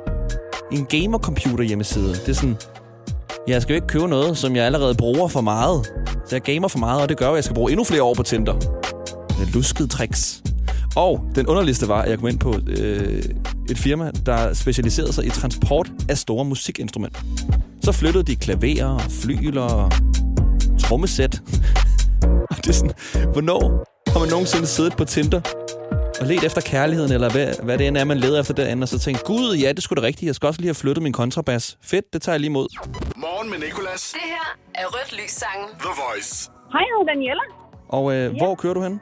en 0.71 0.85
gamer-computer 0.85 1.63
hjemmeside. 1.63 2.09
Det 2.09 2.29
er 2.29 2.33
sådan, 2.33 2.57
jeg 3.47 3.61
skal 3.61 3.73
jo 3.73 3.75
ikke 3.75 3.87
købe 3.87 4.07
noget, 4.07 4.37
som 4.37 4.55
jeg 4.55 4.65
allerede 4.65 4.95
bruger 4.95 5.27
for 5.27 5.41
meget. 5.41 5.85
Så 6.25 6.35
jeg 6.35 6.41
gamer 6.41 6.67
for 6.67 6.79
meget, 6.79 7.01
og 7.01 7.09
det 7.09 7.17
gør, 7.17 7.29
at 7.29 7.35
jeg 7.35 7.43
skal 7.43 7.55
bruge 7.55 7.71
endnu 7.71 7.83
flere 7.83 8.03
år 8.03 8.13
på 8.13 8.23
Tinder. 8.23 8.53
Med 9.39 9.47
luskede 9.47 9.87
tricks. 9.87 10.43
Og 10.95 11.25
den 11.35 11.47
underligste 11.47 11.87
var, 11.87 12.01
at 12.01 12.09
jeg 12.09 12.19
kom 12.19 12.27
ind 12.27 12.39
på 12.39 12.55
øh, 12.67 13.23
et 13.69 13.77
firma, 13.77 14.11
der 14.25 14.53
specialiserede 14.53 15.13
sig 15.13 15.25
i 15.25 15.29
transport 15.29 15.91
af 16.09 16.17
store 16.17 16.45
musikinstrumenter. 16.45 17.19
Så 17.83 17.91
flyttede 17.91 18.23
de 18.23 18.35
klaverer 18.35 18.99
flyler 19.09 19.61
og 19.61 19.91
trommesæt. 20.79 21.41
og 22.51 22.57
det 22.57 22.67
er 22.67 22.73
sådan, 22.73 22.91
hvornår 23.31 23.85
har 24.11 24.19
man 24.19 24.29
nogensinde 24.29 24.67
siddet 24.67 24.93
på 24.97 25.05
Tinder 25.05 25.41
og 26.21 26.25
let 26.27 26.43
efter 26.43 26.61
kærligheden, 26.61 27.11
eller 27.11 27.29
hvad, 27.31 27.53
hvad 27.63 27.77
det 27.77 27.87
end 27.87 27.97
er, 27.97 28.03
man 28.03 28.17
leder 28.17 28.39
efter 28.39 28.53
derinde, 28.53 28.83
og 28.83 28.87
så 28.87 28.99
tænkt, 28.99 29.23
gud, 29.23 29.55
ja, 29.55 29.71
det 29.71 29.83
skulle 29.83 30.01
da 30.01 30.07
rigtigt, 30.07 30.27
jeg 30.27 30.35
skal 30.35 30.47
også 30.47 30.61
lige 30.61 30.67
have 30.67 30.75
flyttet 30.75 31.03
min 31.03 31.13
kontrabas. 31.13 31.77
Fedt, 31.81 32.13
det 32.13 32.21
tager 32.21 32.33
jeg 32.33 32.39
lige 32.39 32.49
imod. 32.49 32.67
Morgen 33.15 33.49
med 33.49 33.59
Nicolas. 33.59 34.11
Det 34.13 34.21
her 34.25 34.57
er 34.75 34.85
Rødt 34.85 35.13
Lys 35.23 35.31
sangen. 35.31 35.69
The 35.79 35.89
Voice. 36.07 36.51
Hej, 36.71 36.79
jeg 36.81 36.87
hedder 36.99 37.13
Daniela. 37.13 37.41
Og 37.89 38.13
øh, 38.15 38.37
hvor 38.37 38.55
kører 38.55 38.73
du 38.73 38.81
hen? 38.81 39.01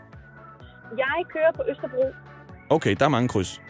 Jeg 0.98 1.18
kører 1.34 1.52
på 1.56 1.62
Østerbro. 1.72 2.06
Okay, 2.70 2.96
der 3.00 3.06
er 3.06 3.10
mange 3.10 3.28
kryds. 3.28 3.62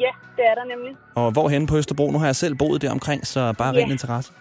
Ja, 0.00 0.10
det 0.36 0.44
er 0.50 0.54
der 0.54 0.64
nemlig. 0.76 0.92
Og 1.14 1.30
hvor 1.32 1.48
hen 1.48 1.66
på 1.66 1.76
Østerbro? 1.76 2.10
Nu 2.10 2.18
har 2.18 2.26
jeg 2.26 2.36
selv 2.36 2.54
boet 2.54 2.82
der 2.82 2.90
omkring, 2.90 3.26
så 3.26 3.52
bare 3.58 3.74
Ja. 3.74 3.80
ren 3.82 3.90
interesse. 3.90 4.32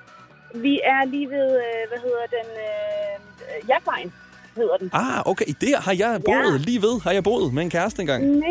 Vi 0.56 0.80
er 0.84 1.06
lige 1.06 1.28
ved, 1.30 1.48
øh, 1.66 1.82
hvad 1.90 2.00
hedder 2.06 2.26
den, 2.38 2.48
øh, 2.68 3.70
Jagtvejen 3.70 4.14
hedder 4.56 4.78
den. 4.80 4.90
Ah, 4.94 5.22
okay, 5.26 5.46
der 5.62 5.82
har 5.82 5.94
jeg 5.94 6.22
boet. 6.26 6.62
Lige 6.62 6.82
ved 6.82 7.02
har 7.04 7.12
jeg 7.12 7.24
boet 7.24 7.54
med 7.54 7.64
en 7.64 7.70
kæreste 7.70 8.02
engang. 8.02 8.26
Nej, 8.26 8.48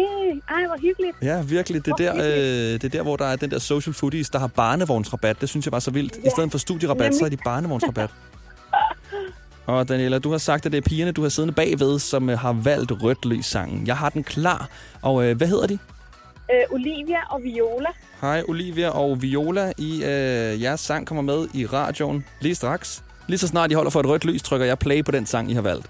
ej, 0.49 0.67
hvor 0.67 0.77
hyggeligt. 0.83 1.17
Ja, 1.23 1.43
virkelig. 1.43 1.87
Det 1.87 1.93
er, 1.93 1.97
der, 1.97 2.15
øh, 2.17 2.73
det 2.73 2.85
er 2.85 2.89
der, 2.89 3.03
hvor 3.03 3.17
der 3.17 3.25
er 3.25 3.37
den 3.37 3.51
der 3.51 3.59
social 3.59 3.95
foodies, 3.95 4.31
der 4.31 4.39
har 4.39 4.47
barnevognsrabat. 4.47 5.41
Det 5.41 5.49
synes 5.49 5.67
jeg 5.67 5.73
var 5.73 5.79
så 5.79 5.91
vildt. 5.91 6.17
I 6.17 6.31
stedet 6.31 6.51
for 6.51 6.59
studierabat, 6.59 7.15
så 7.15 7.25
er 7.25 7.29
de 7.29 7.37
barnevognsrabat. 7.45 8.11
Og 9.67 9.89
Daniela, 9.89 10.19
du 10.19 10.31
har 10.31 10.39
sagt, 10.39 10.67
at 10.67 10.73
det 10.73 10.79
er 10.79 10.83
pigerne, 10.89 11.13
du 11.13 11.23
har 11.23 11.29
siddende 11.29 11.55
bagved, 11.55 11.99
som 11.99 12.31
øh, 12.31 12.39
har 12.39 12.53
valgt 12.53 12.93
rødt 13.03 13.25
lys 13.27 13.47
sangen. 13.47 13.87
Jeg 13.87 13.97
har 13.97 14.09
den 14.09 14.25
klar. 14.25 14.69
Og 15.03 15.25
øh, 15.25 15.37
hvad 15.37 15.47
hedder 15.47 15.67
de? 15.67 15.79
Øh, 16.53 16.75
Olivia 16.75 17.19
og 17.31 17.43
Viola. 17.43 17.89
Hej 18.21 18.43
Olivia 18.49 18.89
og 18.89 19.23
Viola. 19.23 19.73
I 19.79 20.05
øh, 20.05 20.63
jeres 20.63 20.81
sang 20.81 21.07
kommer 21.07 21.23
med 21.23 21.49
i 21.55 21.67
radioen 21.67 22.25
lige 22.41 22.55
straks. 22.55 23.03
Lige 23.29 23.39
så 23.39 23.47
snart 23.49 23.71
I 23.71 23.75
holder 23.75 23.91
for 23.91 24.01
et 24.01 24.07
rødt 24.07 24.25
lys, 24.25 24.43
trykker 24.43 24.67
jeg 24.67 24.79
play 24.79 25.05
på 25.05 25.11
den 25.11 25.27
sang, 25.27 25.51
I 25.51 25.55
har 25.55 25.63
valgt. 25.63 25.87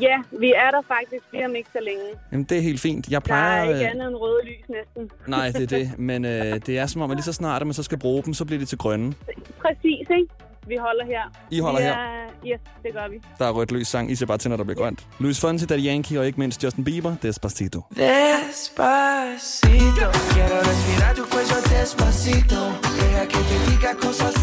Ja, 0.00 0.16
vi 0.40 0.52
er 0.56 0.70
der 0.70 0.82
faktisk 0.88 1.24
lige 1.32 1.44
om 1.46 1.54
ikke 1.54 1.68
så 1.72 1.78
længe. 1.82 2.02
Jamen, 2.32 2.44
det 2.44 2.58
er 2.58 2.62
helt 2.62 2.80
fint. 2.80 3.08
Jeg 3.08 3.20
Der 3.20 3.24
plejer... 3.26 3.64
er 3.64 3.68
ikke 3.74 3.84
øh, 3.84 3.90
andet 3.90 4.06
end 4.08 4.16
røde 4.16 4.40
lys 4.44 4.64
næsten. 4.68 5.10
Nej, 5.26 5.50
det 5.50 5.62
er 5.62 5.66
det. 5.78 5.98
Men 6.08 6.24
øh, 6.24 6.60
det 6.66 6.78
er 6.78 6.86
som 6.86 7.02
om, 7.02 7.10
at 7.10 7.16
lige 7.16 7.24
så 7.24 7.32
snart, 7.32 7.60
at 7.62 7.66
man 7.66 7.74
så 7.74 7.82
skal 7.82 7.98
bruge 7.98 8.22
dem, 8.22 8.34
så 8.34 8.44
bliver 8.44 8.58
de 8.60 8.64
til 8.66 8.78
grønne. 8.78 9.14
Præcis, 9.60 10.00
ikke? 10.10 10.26
Vi 10.66 10.76
holder 10.76 11.04
her. 11.04 11.22
I 11.50 11.58
holder 11.58 11.80
vi 11.80 11.84
her? 11.86 11.92
er, 11.92 12.16
Yes, 12.46 12.60
det 12.82 12.92
gør 12.92 13.08
vi. 13.10 13.20
Der 13.38 13.44
er 13.46 13.50
rødt 13.50 13.72
lys 13.72 13.88
sang. 13.88 14.10
I 14.10 14.14
ser 14.14 14.26
bare 14.26 14.38
til, 14.38 14.50
når 14.50 14.56
der 14.56 14.64
bliver 14.64 14.76
grønt. 14.78 15.06
Luis 15.18 15.40
Fonsi, 15.40 15.66
Daddy 15.66 15.86
Yankee 15.86 16.18
og 16.20 16.26
ikke 16.26 16.40
mindst 16.40 16.64
Justin 16.64 16.84
Bieber. 16.84 17.14
Despacito. 17.22 17.80
Despacito, 17.96 20.06
quiero 20.32 20.56
respirar 20.70 21.14
tu 21.14 21.24
cuello 21.32 21.56
despacito. 21.72 22.60
Deja 23.00 23.24
que 23.32 23.40
te 23.48 23.56
diga 23.70 23.92
cosas 24.02 24.34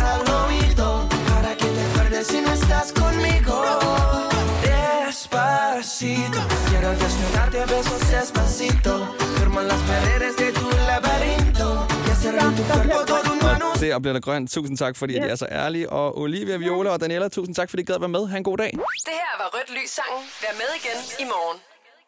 manu. 13.87 13.93
Der 13.93 13.99
bliver 13.99 14.13
der 14.13 14.19
grønt. 14.19 14.51
Tusind 14.51 14.77
tak, 14.77 14.95
fordi 14.95 15.13
yeah. 15.13 15.25
de 15.25 15.29
er 15.29 15.35
så 15.35 15.47
ærlige. 15.51 15.89
Og 15.89 16.19
Olivia, 16.19 16.57
Viola 16.57 16.89
og 16.89 17.01
Daniela, 17.01 17.27
tusind 17.27 17.55
tak, 17.55 17.69
fordi 17.69 17.81
I 17.81 17.85
gad 17.85 17.99
være 17.99 18.09
med. 18.09 18.27
Ha' 18.27 18.37
en 18.37 18.43
god 18.43 18.57
dag. 18.57 18.71
Det 18.71 18.81
her 19.05 19.37
var 19.37 19.49
Rødt 19.53 19.69
Lys 19.69 19.89
Sangen. 19.89 20.23
Vær 20.41 20.53
med 20.53 20.69
igen 20.83 21.25
i 21.25 21.29
morgen. 21.33 21.59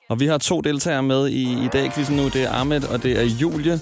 Og 0.10 0.20
vi 0.20 0.28
har 0.28 0.38
to 0.38 0.62
deltagere 0.62 1.04
med 1.04 1.28
i, 1.28 1.66
i 1.66 1.68
dag 1.74 1.92
quizzen 1.94 2.16
nu. 2.16 2.24
Det 2.30 2.44
er 2.44 2.52
Ahmed 2.52 2.84
og 2.84 3.04
det 3.04 3.20
er 3.20 3.24
Julie. 3.24 3.80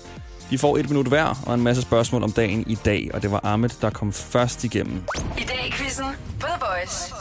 De 0.49 0.57
får 0.57 0.77
et 0.77 0.89
minut 0.89 1.07
hver 1.07 1.43
og 1.45 1.53
en 1.53 1.63
masse 1.63 1.81
spørgsmål 1.81 2.23
om 2.23 2.31
dagen 2.31 2.63
i 2.67 2.75
dag. 2.85 3.09
Og 3.13 3.21
det 3.21 3.31
var 3.31 3.41
Ahmed, 3.43 3.69
der 3.81 3.89
kom 3.89 4.13
først 4.13 4.63
igennem. 4.63 5.03
I 5.37 5.41
dag 5.41 5.67
i 5.67 5.71
quizzen 5.71 6.05
på 6.39 6.47
The 6.47 6.59
Voice. 6.59 7.13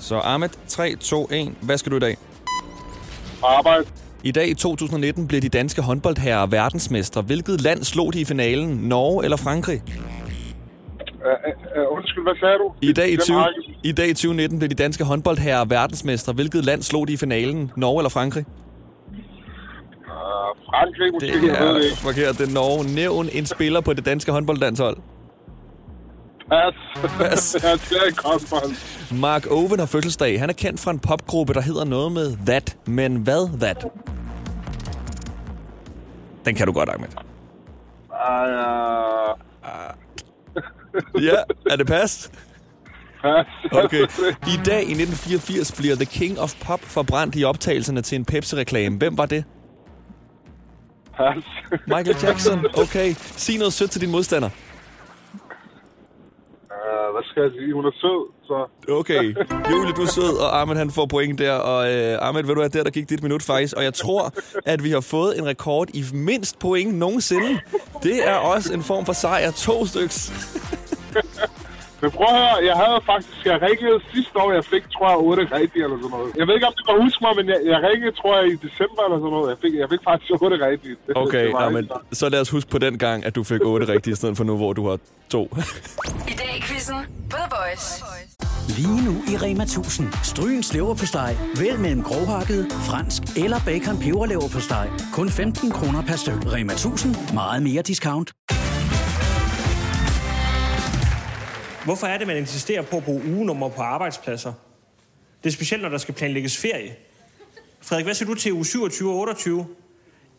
Så 0.00 0.18
Ahmed, 0.18 0.48
3, 0.68 0.96
2, 0.96 1.28
1. 1.30 1.54
Hvad 1.60 1.78
skal 1.78 1.92
du 1.92 1.96
i 1.96 2.00
dag? 2.00 2.16
Arbejde. 3.42 3.86
I 4.22 4.30
dag 4.30 4.48
i 4.48 4.54
2019 4.54 5.28
blev 5.28 5.40
de 5.42 5.48
danske 5.48 5.82
håndboldherrer 5.82 6.46
verdensmestre. 6.46 7.22
Hvilket 7.22 7.60
land 7.60 7.84
slog 7.84 8.12
de 8.12 8.20
i 8.20 8.24
finalen? 8.24 8.68
Norge 8.68 9.24
eller 9.24 9.36
Frankrig? 9.36 9.82
Uh, 11.28 11.32
uh, 11.90 11.96
undskyld, 11.96 12.22
hvad 12.24 12.34
sagde 12.40 12.58
du? 12.58 12.72
I 12.82 12.92
dag 12.92 13.08
i, 13.08 13.10
Den 13.10 13.20
20, 13.20 13.36
har 13.38 13.44
jeg- 13.68 13.76
I 13.84 13.92
dag 13.92 14.08
i 14.08 14.14
2019 14.14 14.58
blev 14.58 14.68
de 14.68 14.74
danske 14.74 15.04
håndboldherrer 15.04 15.64
verdensmestre. 15.64 16.32
Hvilket 16.32 16.64
land 16.64 16.82
slog 16.82 17.08
de 17.08 17.12
i 17.12 17.16
finalen? 17.16 17.70
Norge 17.76 18.00
eller 18.00 18.08
Frankrig? 18.10 18.44
Uh, 18.48 18.54
Frankrig 20.70 21.12
måske, 21.12 21.26
Det 21.26 21.34
jeg 21.34 21.42
ved 21.42 21.50
det 21.74 21.76
er 21.76 21.80
ikke. 21.90 21.96
forkert. 21.96 22.38
Det 22.38 22.48
er 22.48 22.52
Norge. 22.54 22.94
Nævn 22.94 23.28
en 23.32 23.46
spiller 23.46 23.80
på 23.80 23.92
det 23.92 24.06
danske 24.06 24.32
håndboldlandshold. 24.32 24.96
Pas. 26.48 26.74
Pas. 27.18 27.56
jeg 27.64 27.78
skal 27.78 27.98
ikke 28.08 28.22
håndbold. 28.24 28.70
Mark 29.20 29.46
Owen 29.50 29.78
har 29.78 29.86
fødselsdag. 29.86 30.40
Han 30.40 30.48
er 30.48 30.52
kendt 30.54 30.80
fra 30.80 30.90
en 30.90 30.98
popgruppe, 30.98 31.54
der 31.54 31.60
hedder 31.60 31.84
noget 31.84 32.12
med 32.12 32.36
That. 32.46 32.76
Men 32.86 33.16
hvad 33.16 33.58
That? 33.60 33.86
Den 36.44 36.54
kan 36.54 36.66
du 36.66 36.72
godt, 36.72 36.88
Ahmed. 36.88 37.08
Uh, 37.08 37.14
Ja, 41.28 41.36
er 41.70 41.76
det 41.76 41.86
pas? 41.86 42.30
Okay. 43.72 44.02
I 44.46 44.56
dag 44.66 44.82
i 44.82 44.94
1984 44.94 45.72
bliver 45.72 45.94
The 45.96 46.04
King 46.04 46.40
of 46.40 46.54
Pop 46.66 46.80
forbrændt 46.80 47.36
i 47.36 47.44
optagelserne 47.44 48.02
til 48.02 48.16
en 48.16 48.24
Pepsi-reklame. 48.24 48.96
Hvem 48.98 49.18
var 49.18 49.26
det? 49.26 49.44
Pas. 51.16 51.44
Michael 51.86 52.16
Jackson. 52.22 52.66
Okay. 52.74 53.14
Sig 53.18 53.58
noget 53.58 53.72
sødt 53.72 53.90
til 53.90 54.00
din 54.00 54.10
modstander. 54.10 54.50
Uh, 56.70 57.14
hvad 57.14 57.22
skal 57.30 57.42
jeg 57.42 57.50
sige? 57.58 57.72
Hun 57.74 57.84
er 57.86 57.90
sød, 57.90 58.32
så... 58.44 58.68
Okay. 58.92 59.24
Julie, 59.70 59.92
du 59.92 60.02
er 60.02 60.06
sød, 60.06 60.38
og 60.40 60.60
Ahmed 60.60 60.76
han 60.76 60.90
får 60.90 61.06
point 61.06 61.38
der. 61.38 61.52
Og 61.52 61.92
øh, 61.92 62.18
Ahmed, 62.20 62.42
ved 62.42 62.54
du 62.54 62.60
hvad, 62.60 62.70
der, 62.70 62.82
der 62.82 62.90
gik 62.90 63.10
dit 63.10 63.22
minut 63.22 63.42
faktisk. 63.42 63.76
Og 63.76 63.84
jeg 63.84 63.94
tror, 63.94 64.32
at 64.66 64.84
vi 64.84 64.90
har 64.90 65.00
fået 65.00 65.38
en 65.38 65.46
rekord 65.46 65.88
i 65.94 66.04
mindst 66.12 66.58
point 66.58 66.94
nogensinde. 66.94 67.60
Det 68.02 68.28
er 68.28 68.34
også 68.34 68.74
en 68.74 68.82
form 68.82 69.06
for 69.06 69.12
sejr. 69.12 69.50
To 69.50 69.86
styks. 69.86 70.32
Men 72.02 72.10
prøv 72.10 72.26
at 72.30 72.36
høre, 72.42 72.56
jeg 72.70 72.76
havde 72.82 72.98
faktisk... 73.12 73.36
Jeg 73.50 73.58
ringede 73.68 73.96
sidste 74.14 74.34
år, 74.42 74.52
jeg 74.58 74.64
fik, 74.64 74.84
tror 74.94 75.06
jeg, 75.12 75.18
8 75.18 75.42
rigtige 75.58 75.82
eller 75.84 75.96
sådan 76.02 76.10
noget. 76.16 76.28
Jeg 76.38 76.44
ved 76.46 76.54
ikke, 76.54 76.66
om 76.70 76.74
du 76.78 76.82
kan 76.88 76.94
huske 77.04 77.18
mig, 77.26 77.32
men 77.38 77.46
jeg, 77.52 77.58
jeg 77.72 77.78
ringede, 77.88 78.12
tror 78.20 78.32
jeg, 78.38 78.46
i 78.54 78.56
december 78.66 79.02
eller 79.06 79.18
sådan 79.22 79.34
noget. 79.36 79.48
Jeg 79.52 79.58
fik, 79.64 79.72
jeg 79.82 79.88
fik 79.92 80.02
faktisk 80.10 80.30
8 80.42 80.56
rigtige. 80.70 80.96
Det- 81.06 81.16
Okay, 81.24 81.44
det 81.46 81.54
Ahmed, 81.64 81.82
ikke 81.82 81.94
så- 82.20 82.28
lad 82.28 82.40
os 82.40 82.50
huske 82.56 82.70
på 82.70 82.78
den 82.86 82.98
gang, 82.98 83.18
at 83.26 83.34
du 83.36 83.42
fik 83.44 83.60
otte 83.64 83.86
rigtige, 83.92 84.12
i 84.12 84.18
stedet 84.20 84.36
for 84.36 84.44
nu, 84.44 84.56
hvor 84.56 84.72
du 84.78 84.82
har 84.88 84.98
to. 85.34 85.42
I 86.32 86.34
dag 86.42 86.52
i 86.58 86.60
quizzen 86.68 86.96
på 87.30 87.36
The 87.42 87.48
Voice. 87.56 87.88
Lige 88.78 89.00
nu 89.08 89.14
i 89.32 89.34
Rema 89.44 89.62
1000. 89.64 90.06
Stryens 90.22 90.72
leverpostej. 90.74 91.36
Vælg 91.60 91.80
mellem 91.80 92.02
grovhakket, 92.02 92.66
fransk 92.90 93.22
eller 93.44 93.58
bacon 93.66 93.96
peberleverpostej. 94.04 94.86
Kun 95.14 95.28
15 95.30 95.70
kroner 95.70 96.02
per 96.02 96.16
styk. 96.16 96.52
Rema 96.54 96.72
1000. 96.72 97.16
Meget 97.34 97.62
mere 97.62 97.82
discount. 97.82 98.30
Hvorfor 101.88 102.06
er 102.06 102.18
det, 102.18 102.26
man 102.26 102.36
insisterer 102.36 102.82
på 102.82 102.96
at 102.96 103.04
bruge 103.04 103.22
ugenummer 103.24 103.68
på 103.68 103.82
arbejdspladser? 103.82 104.52
Det 105.42 105.50
er 105.50 105.52
specielt, 105.52 105.82
når 105.82 105.88
der 105.88 105.98
skal 105.98 106.14
planlægges 106.14 106.58
ferie. 106.58 106.96
Frederik, 107.80 108.06
hvad 108.06 108.14
siger 108.14 108.28
du 108.28 108.34
til 108.34 108.52
uge 108.52 108.64
27 108.64 109.10
og 109.10 109.18
28? 109.18 109.66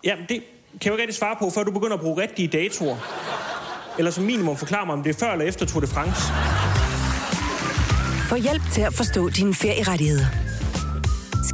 Jamen, 0.04 0.26
det 0.30 0.30
kan 0.30 0.44
jeg 0.82 0.88
jo 0.88 0.92
ikke 0.92 1.02
rigtig 1.02 1.16
svare 1.16 1.36
på, 1.40 1.50
før 1.50 1.64
du 1.64 1.72
begynder 1.72 1.94
at 1.94 2.00
bruge 2.00 2.22
rigtige 2.22 2.48
datoer. 2.48 2.98
Eller 3.98 4.12
som 4.12 4.24
minimum 4.24 4.58
forklare 4.58 4.86
mig, 4.86 4.94
om 4.94 5.04
det 5.04 5.16
er 5.16 5.20
før 5.20 5.32
eller 5.32 5.46
efter 5.46 5.66
Tour 5.66 5.82
de 5.82 5.88
France. 5.88 6.22
Få 8.30 8.36
hjælp 8.36 8.62
til 8.72 8.82
at 8.82 8.94
forstå 8.94 9.30
dine 9.30 9.54
ferierettigheder. 9.54 10.26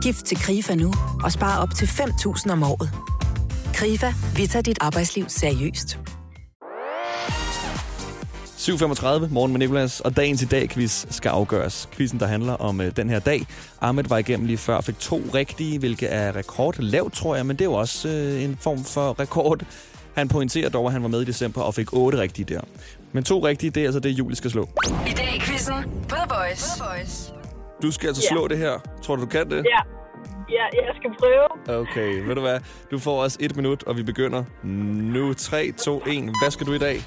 Skift 0.02 0.26
til 0.26 0.38
KRIFA 0.38 0.76
nu 0.76 0.94
og 1.24 1.32
spar 1.32 1.62
op 1.62 1.70
til 1.76 1.86
5.000 1.86 2.52
om 2.52 2.64
året. 2.64 2.90
KRIFA, 3.74 4.14
vi 4.36 4.48
tager 4.48 4.64
dit 4.64 4.78
arbejdsliv 4.82 5.26
seriøst. 5.28 6.00
7.35, 8.66 9.28
morgen 9.34 9.52
med 9.52 9.60
Nicolas, 9.60 10.00
og 10.00 10.16
dagens 10.18 10.42
i 10.42 10.46
dag 10.46 10.70
quiz 10.70 11.06
skal 11.10 11.30
afgøres. 11.30 11.90
Quizzen, 11.92 12.20
der 12.20 12.26
handler 12.28 12.54
om 12.54 12.82
øh, 12.82 12.92
den 12.96 13.10
her 13.10 13.20
dag. 13.20 13.46
Ahmed 13.82 14.04
var 14.04 14.18
igennem 14.18 14.46
lige 14.48 14.58
før, 14.58 14.82
fik 14.82 15.00
to 15.00 15.22
rigtige, 15.34 15.80
hvilket 15.80 16.14
er 16.14 16.36
rekord 16.36 16.76
lavt, 16.80 17.14
tror 17.14 17.36
jeg, 17.36 17.46
men 17.46 17.56
det 17.56 17.62
er 17.62 17.66
jo 17.70 17.74
også 17.74 18.10
øh, 18.10 18.44
en 18.44 18.58
form 18.62 18.84
for 18.84 19.20
rekord. 19.20 19.62
Han 20.16 20.28
pointerer 20.28 20.70
dog, 20.70 20.86
at 20.86 20.92
han 20.92 21.02
var 21.04 21.08
med 21.10 21.22
i 21.22 21.26
december 21.26 21.62
og 21.62 21.74
fik 21.74 21.94
otte 21.94 22.18
rigtige 22.18 22.54
der. 22.56 22.62
Men 23.12 23.24
to 23.24 23.46
rigtige, 23.48 23.70
det 23.70 23.82
er 23.82 23.86
altså 23.86 24.00
det, 24.00 24.10
Julie 24.10 24.36
skal 24.36 24.52
slå. 24.52 24.70
I 25.08 25.12
dag 25.12 25.36
i 25.36 25.40
quizzen 25.40 25.74
på 26.10 26.16
The 26.16 26.26
Voice. 26.30 27.34
Du 27.82 27.92
skal 27.92 28.08
altså 28.08 28.24
Ja. 28.32 28.34
slå 28.36 28.48
det 28.48 28.58
her. 28.58 28.72
Tror 29.04 29.16
du, 29.16 29.22
du 29.22 29.28
kan 29.28 29.50
det? 29.50 29.56
Ja. 29.56 29.82
Ja, 30.50 30.64
jeg 30.86 30.94
skal 30.96 31.12
prøve. 31.20 31.80
Okay, 31.82 32.28
ved 32.28 32.36
du 32.36 32.42
hvad? 32.42 32.60
Du 32.92 33.00
får 33.00 33.24
også 33.24 33.38
et 33.42 33.56
minut, 33.56 33.84
og 33.84 33.98
vi 33.98 34.04
begynder 34.04 34.44
nu. 34.64 35.34
3, 35.34 35.72
2, 35.72 36.02
1. 36.08 36.24
Hvad 36.42 36.52
skal 36.52 36.68
du 36.68 36.74
i 36.74 36.78
dag? 36.78 37.02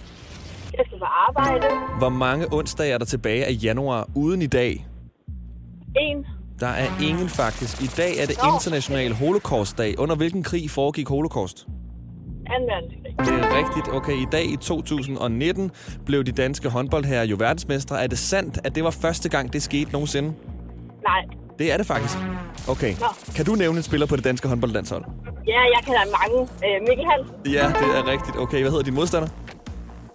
Jeg 0.78 0.86
skal 0.86 0.98
på 0.98 1.04
arbejde. 1.04 1.66
Hvor 1.98 2.08
mange 2.08 2.46
onsdage 2.52 2.92
er 2.92 2.98
der 2.98 3.04
tilbage 3.04 3.44
af 3.44 3.52
januar 3.62 4.08
uden 4.14 4.42
i 4.42 4.46
dag? 4.46 4.86
En. 5.96 6.26
Der 6.60 6.66
er 6.66 6.86
ingen 7.02 7.28
faktisk. 7.28 7.82
I 7.82 7.86
dag 7.96 8.18
er 8.22 8.26
det 8.26 8.36
international 8.54 9.12
holocaustdag. 9.12 9.98
Under 9.98 10.16
hvilken 10.16 10.42
krig 10.42 10.70
foregik 10.70 11.08
holocaust? 11.08 11.66
Anden 12.46 12.68
verdenskrig. 12.68 13.14
Det 13.18 13.44
er 13.44 13.58
rigtigt. 13.58 13.96
Okay, 13.96 14.12
i 14.12 14.26
dag 14.32 14.44
i 14.44 14.56
2019 14.56 15.70
blev 16.06 16.24
de 16.24 16.32
danske 16.32 16.68
håndboldherrer 16.68 17.24
jo 17.24 17.36
verdensmestre. 17.38 18.02
Er 18.02 18.06
det 18.06 18.18
sandt, 18.18 18.58
at 18.64 18.74
det 18.74 18.84
var 18.84 18.90
første 18.90 19.28
gang, 19.28 19.52
det 19.52 19.62
skete 19.62 19.92
nogensinde? 19.92 20.28
Nej. 21.02 21.24
Det 21.58 21.72
er 21.72 21.76
det 21.76 21.86
faktisk. 21.86 22.16
Okay. 22.68 22.92
Nå. 23.00 23.06
Kan 23.36 23.44
du 23.44 23.52
nævne 23.52 23.76
en 23.76 23.82
spiller 23.82 24.06
på 24.06 24.16
det 24.16 24.24
danske 24.24 24.48
håndboldlandshold? 24.48 25.04
Ja, 25.46 25.60
jeg 25.60 25.80
kan 25.84 25.94
have 25.94 26.10
mange. 26.20 26.40
Øh, 26.42 26.88
Mikkel 26.88 27.06
Hansen. 27.06 27.34
Ja, 27.46 27.66
det 27.80 27.98
er 27.98 28.12
rigtigt. 28.12 28.36
Okay, 28.36 28.60
hvad 28.60 28.70
hedder 28.70 28.84
din 28.84 28.94
modstander? 28.94 29.28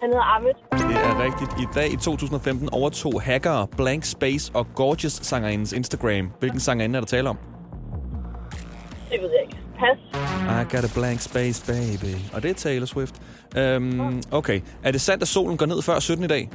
Han 0.03 0.11
hedder 0.11 0.35
Ahmed. 0.35 0.51
Det 0.71 0.97
er 1.09 1.23
rigtigt. 1.23 1.51
I 1.61 1.65
dag 1.75 1.93
i 1.93 1.95
2015 1.95 2.69
overtog 2.71 3.21
hacker 3.21 3.65
Blank 3.65 4.03
Space 4.03 4.51
og 4.55 4.67
Gorgeous 4.75 5.13
sangerindens 5.13 5.73
Instagram. 5.73 6.31
Hvilken 6.39 6.59
sangerinde 6.59 6.97
er 6.97 7.01
der 7.01 7.07
tale 7.07 7.29
om? 7.29 7.37
Det 9.11 9.21
ved 9.21 9.29
jeg 9.29 9.41
ikke. 9.41 9.57
Pas. 9.79 9.97
I 10.61 10.75
got 10.75 10.83
a 10.83 10.99
blank 10.99 11.19
space, 11.19 11.65
baby. 11.65 12.15
Og 12.33 12.43
det 12.43 12.49
er 12.51 12.55
Taylor 12.55 12.85
Swift. 12.85 13.15
Øhm, 13.57 14.21
okay. 14.31 14.61
Er 14.83 14.91
det 14.91 15.01
sandt, 15.01 15.21
at 15.21 15.27
solen 15.27 15.57
går 15.57 15.65
ned 15.65 15.81
før 15.81 15.99
17 15.99 16.25
i 16.25 16.27
dag? 16.27 16.49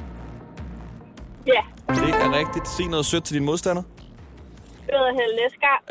Ja. 1.47 1.61
Det 1.87 2.09
er 2.09 2.37
rigtigt. 2.39 2.67
Sig 2.67 2.87
noget 2.87 3.05
sødt 3.05 3.23
til 3.23 3.35
din 3.35 3.45
modstander. 3.45 3.81
Det 4.85 4.97
hedder 4.97 5.11
Helle 5.11 5.35
Næsgaard. 5.35 5.81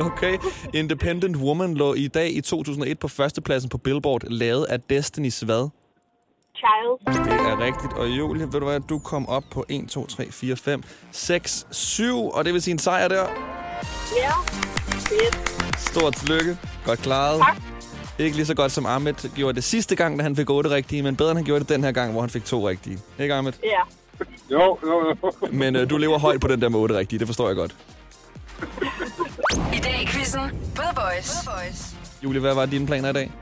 Oh, 0.00 0.06
okay. 0.12 0.38
Independent 0.74 1.36
Woman 1.36 1.74
lå 1.74 1.94
i 1.94 2.08
dag 2.08 2.36
i 2.36 2.40
2001 2.40 2.98
på 2.98 3.08
førstepladsen 3.08 3.70
på 3.70 3.78
Billboard, 3.78 4.22
lavet 4.30 4.64
af 4.64 4.78
Destiny's 4.92 5.44
hvad? 5.44 5.68
Child. 6.56 7.24
Det 7.24 7.32
er 7.32 7.58
rigtigt. 7.58 7.92
Og 7.92 8.08
Julie, 8.08 8.52
ved 8.52 8.60
du 8.60 8.66
hvad, 8.66 8.80
du 8.80 8.98
kom 8.98 9.28
op 9.28 9.44
på 9.50 9.64
1, 9.68 9.88
2, 9.88 10.06
3, 10.06 10.32
4, 10.32 10.56
5, 10.56 10.82
6, 11.12 11.66
7, 11.70 12.28
og 12.28 12.44
det 12.44 12.52
vil 12.52 12.62
sige 12.62 12.72
en 12.72 12.78
sejr 12.78 13.08
der. 13.08 13.26
Ja. 14.16 14.30
Fedt. 14.88 15.80
Stort 15.80 16.16
tillykke. 16.16 16.58
Godt 16.86 16.98
klaret. 17.02 17.38
Tak. 17.40 17.56
Ikke 18.18 18.36
lige 18.36 18.46
så 18.46 18.54
godt 18.54 18.72
som 18.72 18.86
Ahmed 18.86 19.34
gjorde 19.34 19.54
det 19.54 19.64
sidste 19.64 19.96
gang, 19.96 20.18
da 20.18 20.22
han 20.22 20.36
fik 20.36 20.50
8 20.50 20.70
rigtige, 20.70 21.02
men 21.02 21.16
bedre 21.16 21.30
end 21.30 21.38
han 21.38 21.44
gjorde 21.44 21.60
det 21.60 21.68
den 21.68 21.84
her 21.84 21.92
gang, 21.92 22.12
hvor 22.12 22.20
han 22.20 22.30
fik 22.30 22.44
to 22.44 22.68
rigtige. 22.68 22.98
Ikke 23.18 23.34
Ahmed? 23.34 23.52
Ja. 23.64 23.68
Jo, 24.50 24.78
jo, 24.82 25.16
jo. 25.22 25.32
Men 25.52 25.76
øh, 25.76 25.90
du 25.90 25.96
lever 25.96 26.18
højt 26.18 26.40
på 26.40 26.48
den 26.48 26.60
der 26.60 26.68
med 26.68 26.78
8 26.78 26.96
rigtige, 26.98 27.18
det 27.18 27.26
forstår 27.28 27.46
jeg 27.46 27.56
godt. 27.56 27.76
I 29.74 29.78
dag 29.78 30.02
i 30.02 30.06
quizzen 30.06 30.40
på 30.74 30.82
The 30.82 31.00
Voice. 31.00 31.96
Julie, 32.24 32.40
hvad 32.40 32.54
var 32.54 32.66
dine 32.66 32.86
planer 32.86 33.10
i 33.10 33.12
dag? 33.12 33.32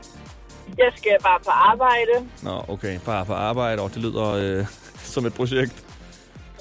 Jeg 0.79 0.93
skal 0.97 1.17
bare 1.23 1.41
på 1.45 1.51
arbejde. 1.51 2.15
Nå, 2.43 2.65
okay. 2.69 2.99
Bare 3.07 3.25
på 3.27 3.33
arbejde, 3.33 3.83
og 3.83 3.91
det 3.95 4.03
lyder 4.03 4.27
øh, 4.33 4.67
som 5.15 5.27
et 5.27 5.35
projekt. 5.35 5.85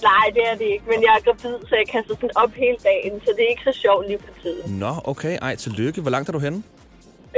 Nej, 0.04 0.26
det 0.34 0.44
er 0.52 0.56
det 0.56 0.66
ikke, 0.66 0.86
men 0.88 1.02
jeg 1.02 1.14
er 1.20 1.22
gravid, 1.28 1.56
så 1.70 1.76
jeg 1.76 1.88
kaster 1.92 2.16
sådan 2.16 2.30
op 2.36 2.52
hele 2.54 2.78
dagen, 2.84 3.22
så 3.26 3.30
det 3.38 3.44
er 3.46 3.50
ikke 3.50 3.64
så 3.64 3.80
sjovt 3.84 4.08
lige 4.08 4.20
for 4.26 4.42
tiden. 4.42 4.80
Nå, 4.80 4.94
okay. 5.04 5.38
Ej, 5.42 5.56
tillykke. 5.56 6.02
Hvor 6.02 6.12
langt 6.12 6.30
er 6.30 6.34
du 6.34 6.40
henne? 6.40 6.64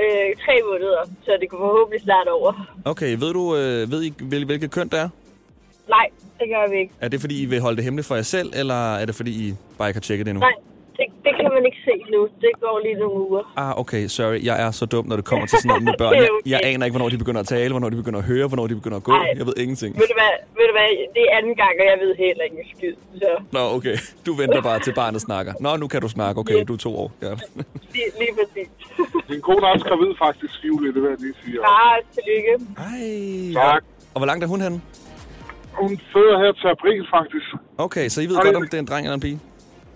Øh, 0.01 0.29
tre 0.45 0.55
måneder, 0.71 1.01
så 1.25 1.31
det 1.41 1.49
kan 1.49 1.59
forhåbentlig 1.59 2.01
snart 2.01 2.27
over. 2.27 2.51
Okay, 2.85 3.17
ved 3.19 3.33
du, 3.33 3.55
øh, 3.55 3.91
ved 3.91 4.03
I, 4.03 4.13
hvil, 4.19 4.45
hvilket 4.45 4.71
køn 4.71 4.87
det 4.87 4.99
er? 4.99 5.09
Nej, 5.89 6.07
det 6.39 6.47
gør 6.49 6.69
vi 6.69 6.77
ikke. 6.79 6.93
Er 7.01 7.07
det, 7.07 7.21
fordi 7.21 7.41
I 7.41 7.45
vil 7.45 7.61
holde 7.61 7.75
det 7.75 7.83
hemmeligt 7.83 8.07
for 8.07 8.15
jer 8.15 8.21
selv, 8.21 8.51
eller 8.55 8.95
er 8.95 9.05
det, 9.05 9.15
fordi 9.15 9.31
I 9.31 9.55
bare 9.77 9.89
ikke 9.89 9.95
har 9.97 10.01
tjekket 10.01 10.25
det 10.25 10.31
endnu? 10.31 10.39
Nej, 10.39 10.53
det, 10.97 11.05
det 11.25 11.33
kan 11.39 11.49
man 11.57 11.63
ikke 11.69 11.77
se 11.87 11.95
nu. 12.15 12.21
Det 12.45 12.51
går 12.63 12.75
lige 12.85 12.97
nogle 13.03 13.19
uger. 13.29 13.43
Ah, 13.63 13.79
okay, 13.81 14.03
sorry. 14.07 14.39
Jeg 14.49 14.55
er 14.65 14.71
så 14.71 14.85
dum, 14.85 15.05
når 15.09 15.15
det 15.15 15.25
kommer 15.25 15.45
til 15.47 15.57
sådan 15.61 15.69
noget 15.69 15.83
med 15.83 15.93
børn. 16.01 16.13
Er 16.17 16.21
Jeg, 16.21 16.29
okay. 16.31 16.49
jeg 16.53 16.59
aner 16.69 16.85
ikke, 16.85 16.95
hvornår 16.97 17.09
de 17.09 17.17
begynder 17.23 17.41
at 17.45 17.47
tale, 17.47 17.69
hvornår 17.75 17.89
de 17.89 17.95
begynder 17.95 18.19
at 18.19 18.25
høre, 18.25 18.47
hvornår 18.47 18.67
de 18.67 18.75
begynder 18.81 18.97
at 18.97 19.03
gå. 19.03 19.11
Nej. 19.11 19.33
Jeg 19.39 19.45
ved 19.49 19.53
ingenting. 19.63 19.91
Ved 20.01 20.07
du, 20.11 20.15
hvad, 20.21 20.33
ved 20.57 20.65
du 20.69 20.73
hvad, 20.79 20.89
det 21.15 21.21
er 21.29 21.31
anden 21.37 21.55
gang, 21.63 21.73
og 21.81 21.85
jeg 21.91 21.97
ved 22.03 22.11
heller 22.25 22.43
ikke 22.49 22.63
skid. 22.77 22.93
Så 23.21 23.29
Nå, 23.51 23.59
okay. 23.77 23.95
Du 24.25 24.31
venter 24.41 24.61
bare 24.61 24.79
til 24.79 24.93
barnet 25.01 25.21
snakker. 25.21 25.53
Nå, 25.65 25.71
nu 25.81 25.87
kan 25.87 26.01
du 26.01 26.09
snakke. 26.17 26.35
Okay, 26.41 26.57
Ja. 26.57 26.63
du 26.63 26.73
er 26.73 26.77
to 26.87 26.91
år. 27.03 27.11
Ja. 27.21 27.27
lige, 27.95 28.09
lige 28.21 28.33
præcis. 28.39 28.69
Din 29.31 29.41
kone 29.41 29.67
er 29.67 29.71
også 29.75 29.85
gravid 29.85 30.11
faktisk, 30.25 30.53
Julie, 30.67 30.93
det 30.93 31.01
vil 31.03 31.09
jeg 31.09 31.19
lige 31.25 31.35
sige. 31.43 31.57
Bare 31.71 31.95
tillykke. 32.15 32.53
Ej. 32.87 33.63
Tak. 33.63 33.83
Og 34.13 34.17
hvor 34.19 34.25
langt 34.27 34.43
er 34.43 34.47
hun 34.47 34.61
henne? 34.61 34.81
Hun 35.73 35.99
føder 36.13 36.37
her 36.43 36.51
til 36.51 36.67
april, 36.67 37.07
faktisk. 37.17 37.45
Okay, 37.77 38.09
så 38.09 38.21
I 38.21 38.25
ved 38.25 38.35
Ej. 38.35 38.43
godt, 38.43 38.55
om 38.55 38.61
det 38.63 38.73
er 38.73 38.79
en 38.79 38.85
dreng 38.87 39.05
eller 39.05 39.13
en 39.13 39.19
pige? 39.21 39.39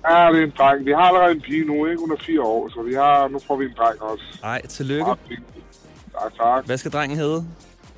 Ja, 0.09 0.31
det 0.31 0.39
er 0.39 0.43
en 0.45 0.53
dreng. 0.57 0.85
Vi 0.85 0.91
har 0.91 1.01
allerede 1.01 1.31
en 1.31 1.41
pige 1.41 1.65
nu, 1.65 1.85
ikke? 1.85 1.99
Hun 1.99 2.11
er 2.11 2.15
fire 2.25 2.41
år, 2.41 2.69
så 2.69 2.81
vi 2.81 2.93
har, 2.93 3.27
nu 3.27 3.39
får 3.47 3.55
vi 3.55 3.65
en 3.65 3.73
dreng 3.77 4.01
også. 4.01 4.23
Ej, 4.43 4.67
tillykke. 4.67 5.05
Tak, 5.05 5.17
tak. 6.37 6.65
Hvad 6.65 6.77
skal 6.77 6.91
drengen 6.91 7.17
hedde? 7.17 7.45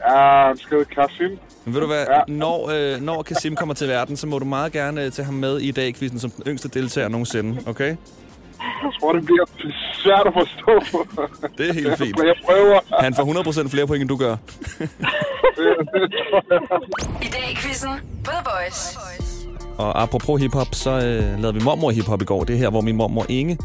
Ja, 0.09 0.47
han 0.47 0.57
skal 0.57 0.77
hedde 0.77 0.89
Kasim. 0.95 1.39
Men 1.65 1.73
ved 1.73 1.81
du 1.81 1.87
hvad, 1.87 2.05
Ja. 2.09 2.19
når, 2.27 2.69
øh, 2.95 3.01
når 3.01 3.21
Kasim 3.23 3.55
kommer 3.55 3.75
til 3.75 3.87
verden, 3.87 4.17
så 4.17 4.27
må 4.27 4.39
du 4.39 4.45
meget 4.45 4.71
gerne 4.71 5.03
øh, 5.05 5.11
tage 5.11 5.25
ham 5.25 5.33
med 5.33 5.57
i 5.59 5.71
dag 5.71 5.95
quizzen 5.95 6.19
som 6.19 6.29
den 6.31 6.43
yngste 6.47 6.69
deltager 6.69 7.07
nogensinde, 7.07 7.61
okay? 7.67 7.95
Jeg 8.83 8.91
tror, 8.99 9.13
det 9.13 9.25
bliver 9.25 9.45
svært 9.93 10.27
at 10.27 10.33
forstå. 10.33 10.79
Det 11.57 11.69
er 11.69 11.73
helt 11.73 11.97
fint. 11.97 12.17
Jeg 12.23 12.35
prøver. 12.45 12.79
Han 13.01 13.13
får 13.13 13.63
100% 13.65 13.69
flere 13.69 13.87
point, 13.87 14.01
end 14.01 14.09
du 14.09 14.17
gør. 14.17 14.35
I 17.21 17.27
dag 17.35 17.51
i 17.51 17.55
quizzen 17.55 17.89
The 18.23 18.37
Voice. 18.45 18.99
Og 19.79 20.01
apropos 20.01 20.41
hiphop, 20.41 20.67
så 20.71 20.89
øh, 20.89 21.39
lavede 21.41 21.53
vi 21.53 21.63
mormor 21.63 21.91
hiphop 21.91 22.21
i 22.21 22.25
går. 22.25 22.43
Det 22.43 22.53
er 22.53 22.57
her, 22.57 22.69
hvor 22.69 22.81
min 22.81 22.95
mormor 22.95 23.25
Inge, 23.29 23.57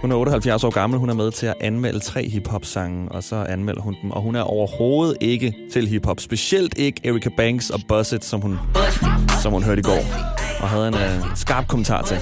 hun 0.00 0.12
er 0.12 0.16
78 0.16 0.64
år 0.64 0.70
gammel, 0.70 0.98
hun 0.98 1.10
er 1.10 1.14
med 1.14 1.30
til 1.30 1.46
at 1.46 1.54
anmelde 1.60 2.00
tre 2.00 2.28
hiphop-sange, 2.28 3.08
og 3.12 3.22
så 3.24 3.36
anmelder 3.48 3.82
hun 3.82 3.96
dem. 4.02 4.10
Og 4.10 4.22
hun 4.22 4.36
er 4.36 4.42
overhovedet 4.42 5.16
ikke 5.20 5.54
til 5.72 5.88
hiphop. 5.88 6.20
Specielt 6.20 6.78
ikke 6.78 7.00
Erika 7.04 7.28
Banks 7.36 7.70
og 7.70 7.80
Buzz 7.88 8.12
It, 8.12 8.24
som 8.24 8.40
hun, 8.40 8.58
som 9.42 9.52
hun 9.52 9.62
hørte 9.62 9.78
i 9.78 9.82
går. 9.82 10.02
Og 10.60 10.68
havde 10.68 10.88
en 10.88 10.94
øh, 10.94 11.36
skarp 11.36 11.68
kommentar 11.68 12.02
til. 12.02 12.16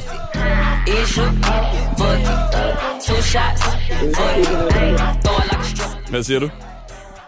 Hvad 6.11 6.23
siger 6.23 6.41
du? 6.41 6.51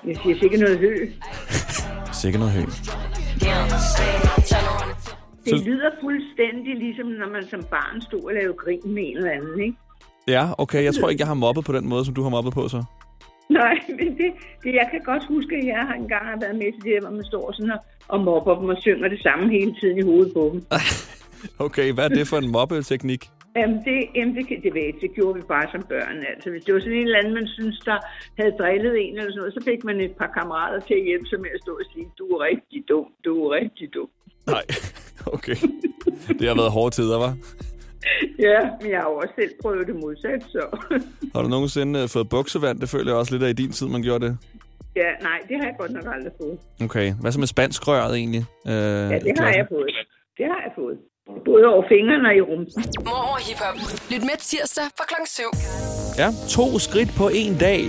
Jeg 0.07 0.17
siger 0.23 0.39
sikkert 0.41 0.61
noget 0.61 0.79
hø. 0.79 0.95
Sikkert 2.21 2.41
noget 2.41 2.55
hø. 2.55 2.65
Det 5.45 5.59
Så- 5.59 5.65
lyder 5.65 5.91
fuldstændig 6.03 6.77
ligesom, 6.77 7.07
når 7.07 7.29
man 7.29 7.45
som 7.45 7.63
barn 7.65 8.01
stod 8.03 8.23
og 8.25 8.33
lavede 8.35 8.55
grin 8.55 8.81
med 8.85 9.03
en 9.09 9.17
eller 9.17 9.31
anden, 9.31 9.61
ikke? 9.61 9.77
Ja, 10.29 10.45
okay. 10.59 10.85
Jeg 10.85 10.95
tror 10.95 11.09
ikke, 11.09 11.21
jeg 11.21 11.27
har 11.29 11.35
mobbet 11.35 11.65
på 11.65 11.73
den 11.73 11.89
måde, 11.89 12.05
som 12.05 12.15
du 12.15 12.23
har 12.23 12.31
mobbet 12.31 12.53
på, 12.53 12.69
så. 12.69 12.85
Nej, 13.49 13.75
men 13.99 14.09
det, 14.19 14.33
det, 14.65 14.75
jeg 14.75 14.89
kan 14.91 15.01
godt 15.05 15.25
huske, 15.27 15.57
at 15.57 15.67
jeg 15.67 15.79
har 15.89 15.95
engang 15.95 16.25
har 16.27 16.39
været 16.41 16.57
med 16.57 16.73
til 16.73 16.83
det, 16.83 17.01
hvor 17.03 17.11
man 17.11 17.25
står 17.25 17.53
sådan 17.53 17.71
og, 17.71 17.79
og 18.09 18.21
mobber 18.21 18.59
dem 18.61 18.69
og 18.69 18.77
synger 18.81 19.09
det 19.09 19.23
samme 19.23 19.51
hele 19.51 19.75
tiden 19.81 19.99
i 19.99 20.03
hovedet 20.03 20.33
på 20.35 20.51
dem. 20.53 20.63
Okay, 21.67 21.93
hvad 21.93 22.05
er 22.05 22.09
det 22.19 22.29
for 22.29 22.37
en 22.37 22.51
mobbeteknik? 22.51 23.23
Jamen, 23.57 23.77
det, 23.87 23.97
jamen 24.17 24.35
det, 24.37 24.45
det, 24.65 24.75
ved, 24.75 24.93
det 25.01 25.11
gjorde 25.15 25.35
vi 25.39 25.43
bare 25.55 25.67
som 25.73 25.83
børn. 25.83 26.17
Altså, 26.33 26.51
hvis 26.51 26.65
det 26.65 26.75
var 26.75 26.81
sådan 26.81 26.93
en 26.99 27.03
eller 27.07 27.19
anden, 27.19 27.35
man 27.35 27.49
synes, 27.49 27.79
der 27.79 27.99
havde 28.39 28.53
drillet 28.61 28.95
en 29.05 29.13
eller 29.17 29.31
sådan 29.31 29.39
noget, 29.43 29.55
så 29.55 29.63
fik 29.71 29.85
man 29.85 30.01
et 30.01 30.15
par 30.21 30.31
kammerater 30.39 30.81
til 30.87 30.95
at 30.95 31.05
hjælpe 31.09 31.27
sig 31.29 31.41
med 31.41 31.51
at 31.55 31.61
stå 31.65 31.73
og 31.73 31.87
sige, 31.93 32.07
du 32.19 32.25
er 32.35 32.41
rigtig 32.51 32.81
dum, 32.89 33.07
du 33.25 33.31
er 33.45 33.51
rigtig 33.61 33.95
dum. 33.95 34.09
Nej, 34.51 34.65
okay. 35.35 35.57
Det 36.39 36.49
har 36.49 36.55
været 36.55 36.71
hårde 36.71 36.95
tider, 36.95 37.19
var. 37.19 37.33
Ja, 38.39 38.61
men 38.81 38.91
jeg 38.91 38.99
har 39.01 39.09
jo 39.11 39.17
også 39.17 39.35
selv 39.41 39.51
prøvet 39.63 39.87
det 39.87 39.95
modsat, 40.03 40.43
så... 40.49 40.63
Har 41.35 41.43
du 41.43 41.49
nogensinde 41.49 42.01
øh, 42.03 42.09
fået 42.09 42.29
buksevand? 42.29 42.81
Det 42.81 42.89
føler 42.89 43.11
jeg 43.13 43.19
også 43.19 43.33
lidt 43.35 43.43
af 43.43 43.49
i 43.51 43.53
din 43.53 43.73
tid, 43.73 43.87
man 43.87 44.03
gjorde 44.03 44.27
det. 44.27 44.39
ja, 44.97 45.11
nej, 45.29 45.39
det 45.49 45.57
har 45.59 45.65
jeg 45.65 45.75
godt 45.79 45.93
nok 45.93 46.05
aldrig 46.15 46.33
fået. 46.43 46.59
Okay, 46.85 47.13
hvad 47.21 47.33
så 47.33 47.39
med 47.39 47.47
spanskrøret 47.47 48.17
egentlig? 48.17 48.45
Øh, 48.67 48.73
Ja, 49.13 49.19
det 49.27 49.39
har 49.39 49.49
jeg 49.61 49.67
fået. 49.73 49.91
Det 50.39 50.47
har 50.53 50.61
jeg 50.67 50.73
fået. 50.81 50.97
Både 51.45 51.65
over 51.73 51.85
fingrene 51.89 52.29
og 52.29 52.37
i 52.37 52.41
rumpen. 52.41 52.83
Mormor 53.09 53.39
hiphop. 53.49 53.77
Lyt 54.13 54.21
med 54.31 54.37
tirsdag 54.51 54.85
fra 54.99 55.05
klokken 55.11 55.27
7. 55.27 55.43
Ja, 56.23 56.29
to 56.57 56.79
skridt 56.87 57.11
på 57.21 57.27
en 57.43 57.55
dag 57.69 57.81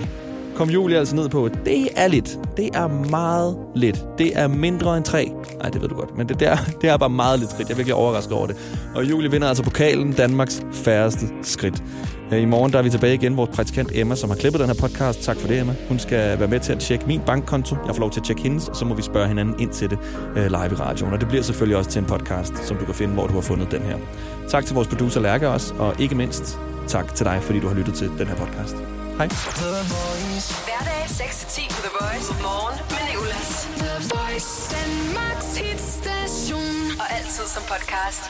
kom 0.61 0.69
Julie 0.69 0.97
altså 0.97 1.15
ned 1.15 1.29
på. 1.29 1.49
Det 1.65 1.87
er 1.95 2.07
lidt. 2.07 2.39
Det 2.57 2.69
er 2.73 2.87
meget 2.87 3.57
lidt. 3.75 4.05
Det 4.17 4.39
er 4.39 4.47
mindre 4.47 4.97
end 4.97 5.05
tre. 5.05 5.31
Nej, 5.61 5.69
det 5.69 5.81
ved 5.81 5.89
du 5.89 5.95
godt. 5.95 6.17
Men 6.17 6.29
det, 6.29 6.39
der, 6.39 6.57
det 6.81 6.89
er 6.89 6.97
bare 6.97 7.09
meget 7.09 7.39
lidt 7.39 7.51
skridt. 7.51 7.69
Jeg 7.69 7.73
er 7.73 7.77
virkelig 7.77 7.95
overrasket 7.95 8.33
over 8.33 8.47
det. 8.47 8.55
Og 8.95 9.09
Julie 9.09 9.31
vinder 9.31 9.47
altså 9.47 9.63
pokalen 9.63 10.13
Danmarks 10.13 10.63
færreste 10.73 11.25
skridt. 11.43 11.83
Øh, 12.33 12.41
I 12.41 12.45
morgen 12.45 12.71
der 12.71 12.79
er 12.79 12.83
vi 12.83 12.89
tilbage 12.89 13.13
igen. 13.13 13.37
Vores 13.37 13.49
praktikant 13.55 13.91
Emma, 13.93 14.15
som 14.15 14.29
har 14.29 14.37
klippet 14.37 14.59
den 14.59 14.67
her 14.69 14.75
podcast. 14.75 15.21
Tak 15.21 15.37
for 15.37 15.47
det, 15.47 15.59
Emma. 15.59 15.75
Hun 15.87 15.99
skal 15.99 16.39
være 16.39 16.47
med 16.47 16.59
til 16.59 16.73
at 16.73 16.79
tjekke 16.79 17.05
min 17.07 17.21
bankkonto. 17.25 17.75
Jeg 17.87 17.95
får 17.95 17.99
lov 17.99 18.11
til 18.11 18.19
at 18.19 18.25
tjekke 18.25 18.41
hendes, 18.41 18.67
og 18.67 18.75
så 18.75 18.85
må 18.85 18.95
vi 18.95 19.01
spørge 19.01 19.27
hinanden 19.27 19.55
ind 19.59 19.69
til 19.69 19.89
det 19.89 19.99
øh, 20.35 20.45
live 20.45 20.71
i 20.71 20.75
radioen. 20.75 21.13
Og 21.13 21.19
det 21.19 21.27
bliver 21.27 21.43
selvfølgelig 21.43 21.77
også 21.77 21.89
til 21.89 21.99
en 21.99 22.05
podcast, 22.05 22.65
som 22.65 22.77
du 22.77 22.85
kan 22.85 22.93
finde, 22.93 23.13
hvor 23.13 23.27
du 23.27 23.33
har 23.33 23.41
fundet 23.41 23.71
den 23.71 23.81
her. 23.81 23.97
Tak 24.49 24.65
til 24.65 24.75
vores 24.75 24.87
producer 24.87 25.21
Lærke 25.21 25.49
også, 25.49 25.73
og 25.79 25.95
ikke 25.99 26.15
mindst 26.15 26.59
tak 26.87 27.15
til 27.15 27.25
dig, 27.25 27.39
fordi 27.41 27.59
du 27.59 27.67
har 27.67 27.75
lyttet 27.75 27.93
til 27.93 28.11
den 28.17 28.27
her 28.27 28.35
podcast. 28.35 28.75
Hej. 29.17 30.30
Hverdag 31.11 31.27
6-10 31.27 31.69
på 31.75 31.81
The 31.87 31.93
Voice. 32.01 32.27
Morgen 32.41 32.79
med 32.89 33.03
Nicolas. 33.09 33.67
The 33.83 33.93
Voice. 34.15 34.51
Danmarks 34.75 35.51
hitstation. 35.57 36.99
Og 37.01 37.07
altid 37.17 37.45
som 37.55 37.63
podcast. 37.71 38.23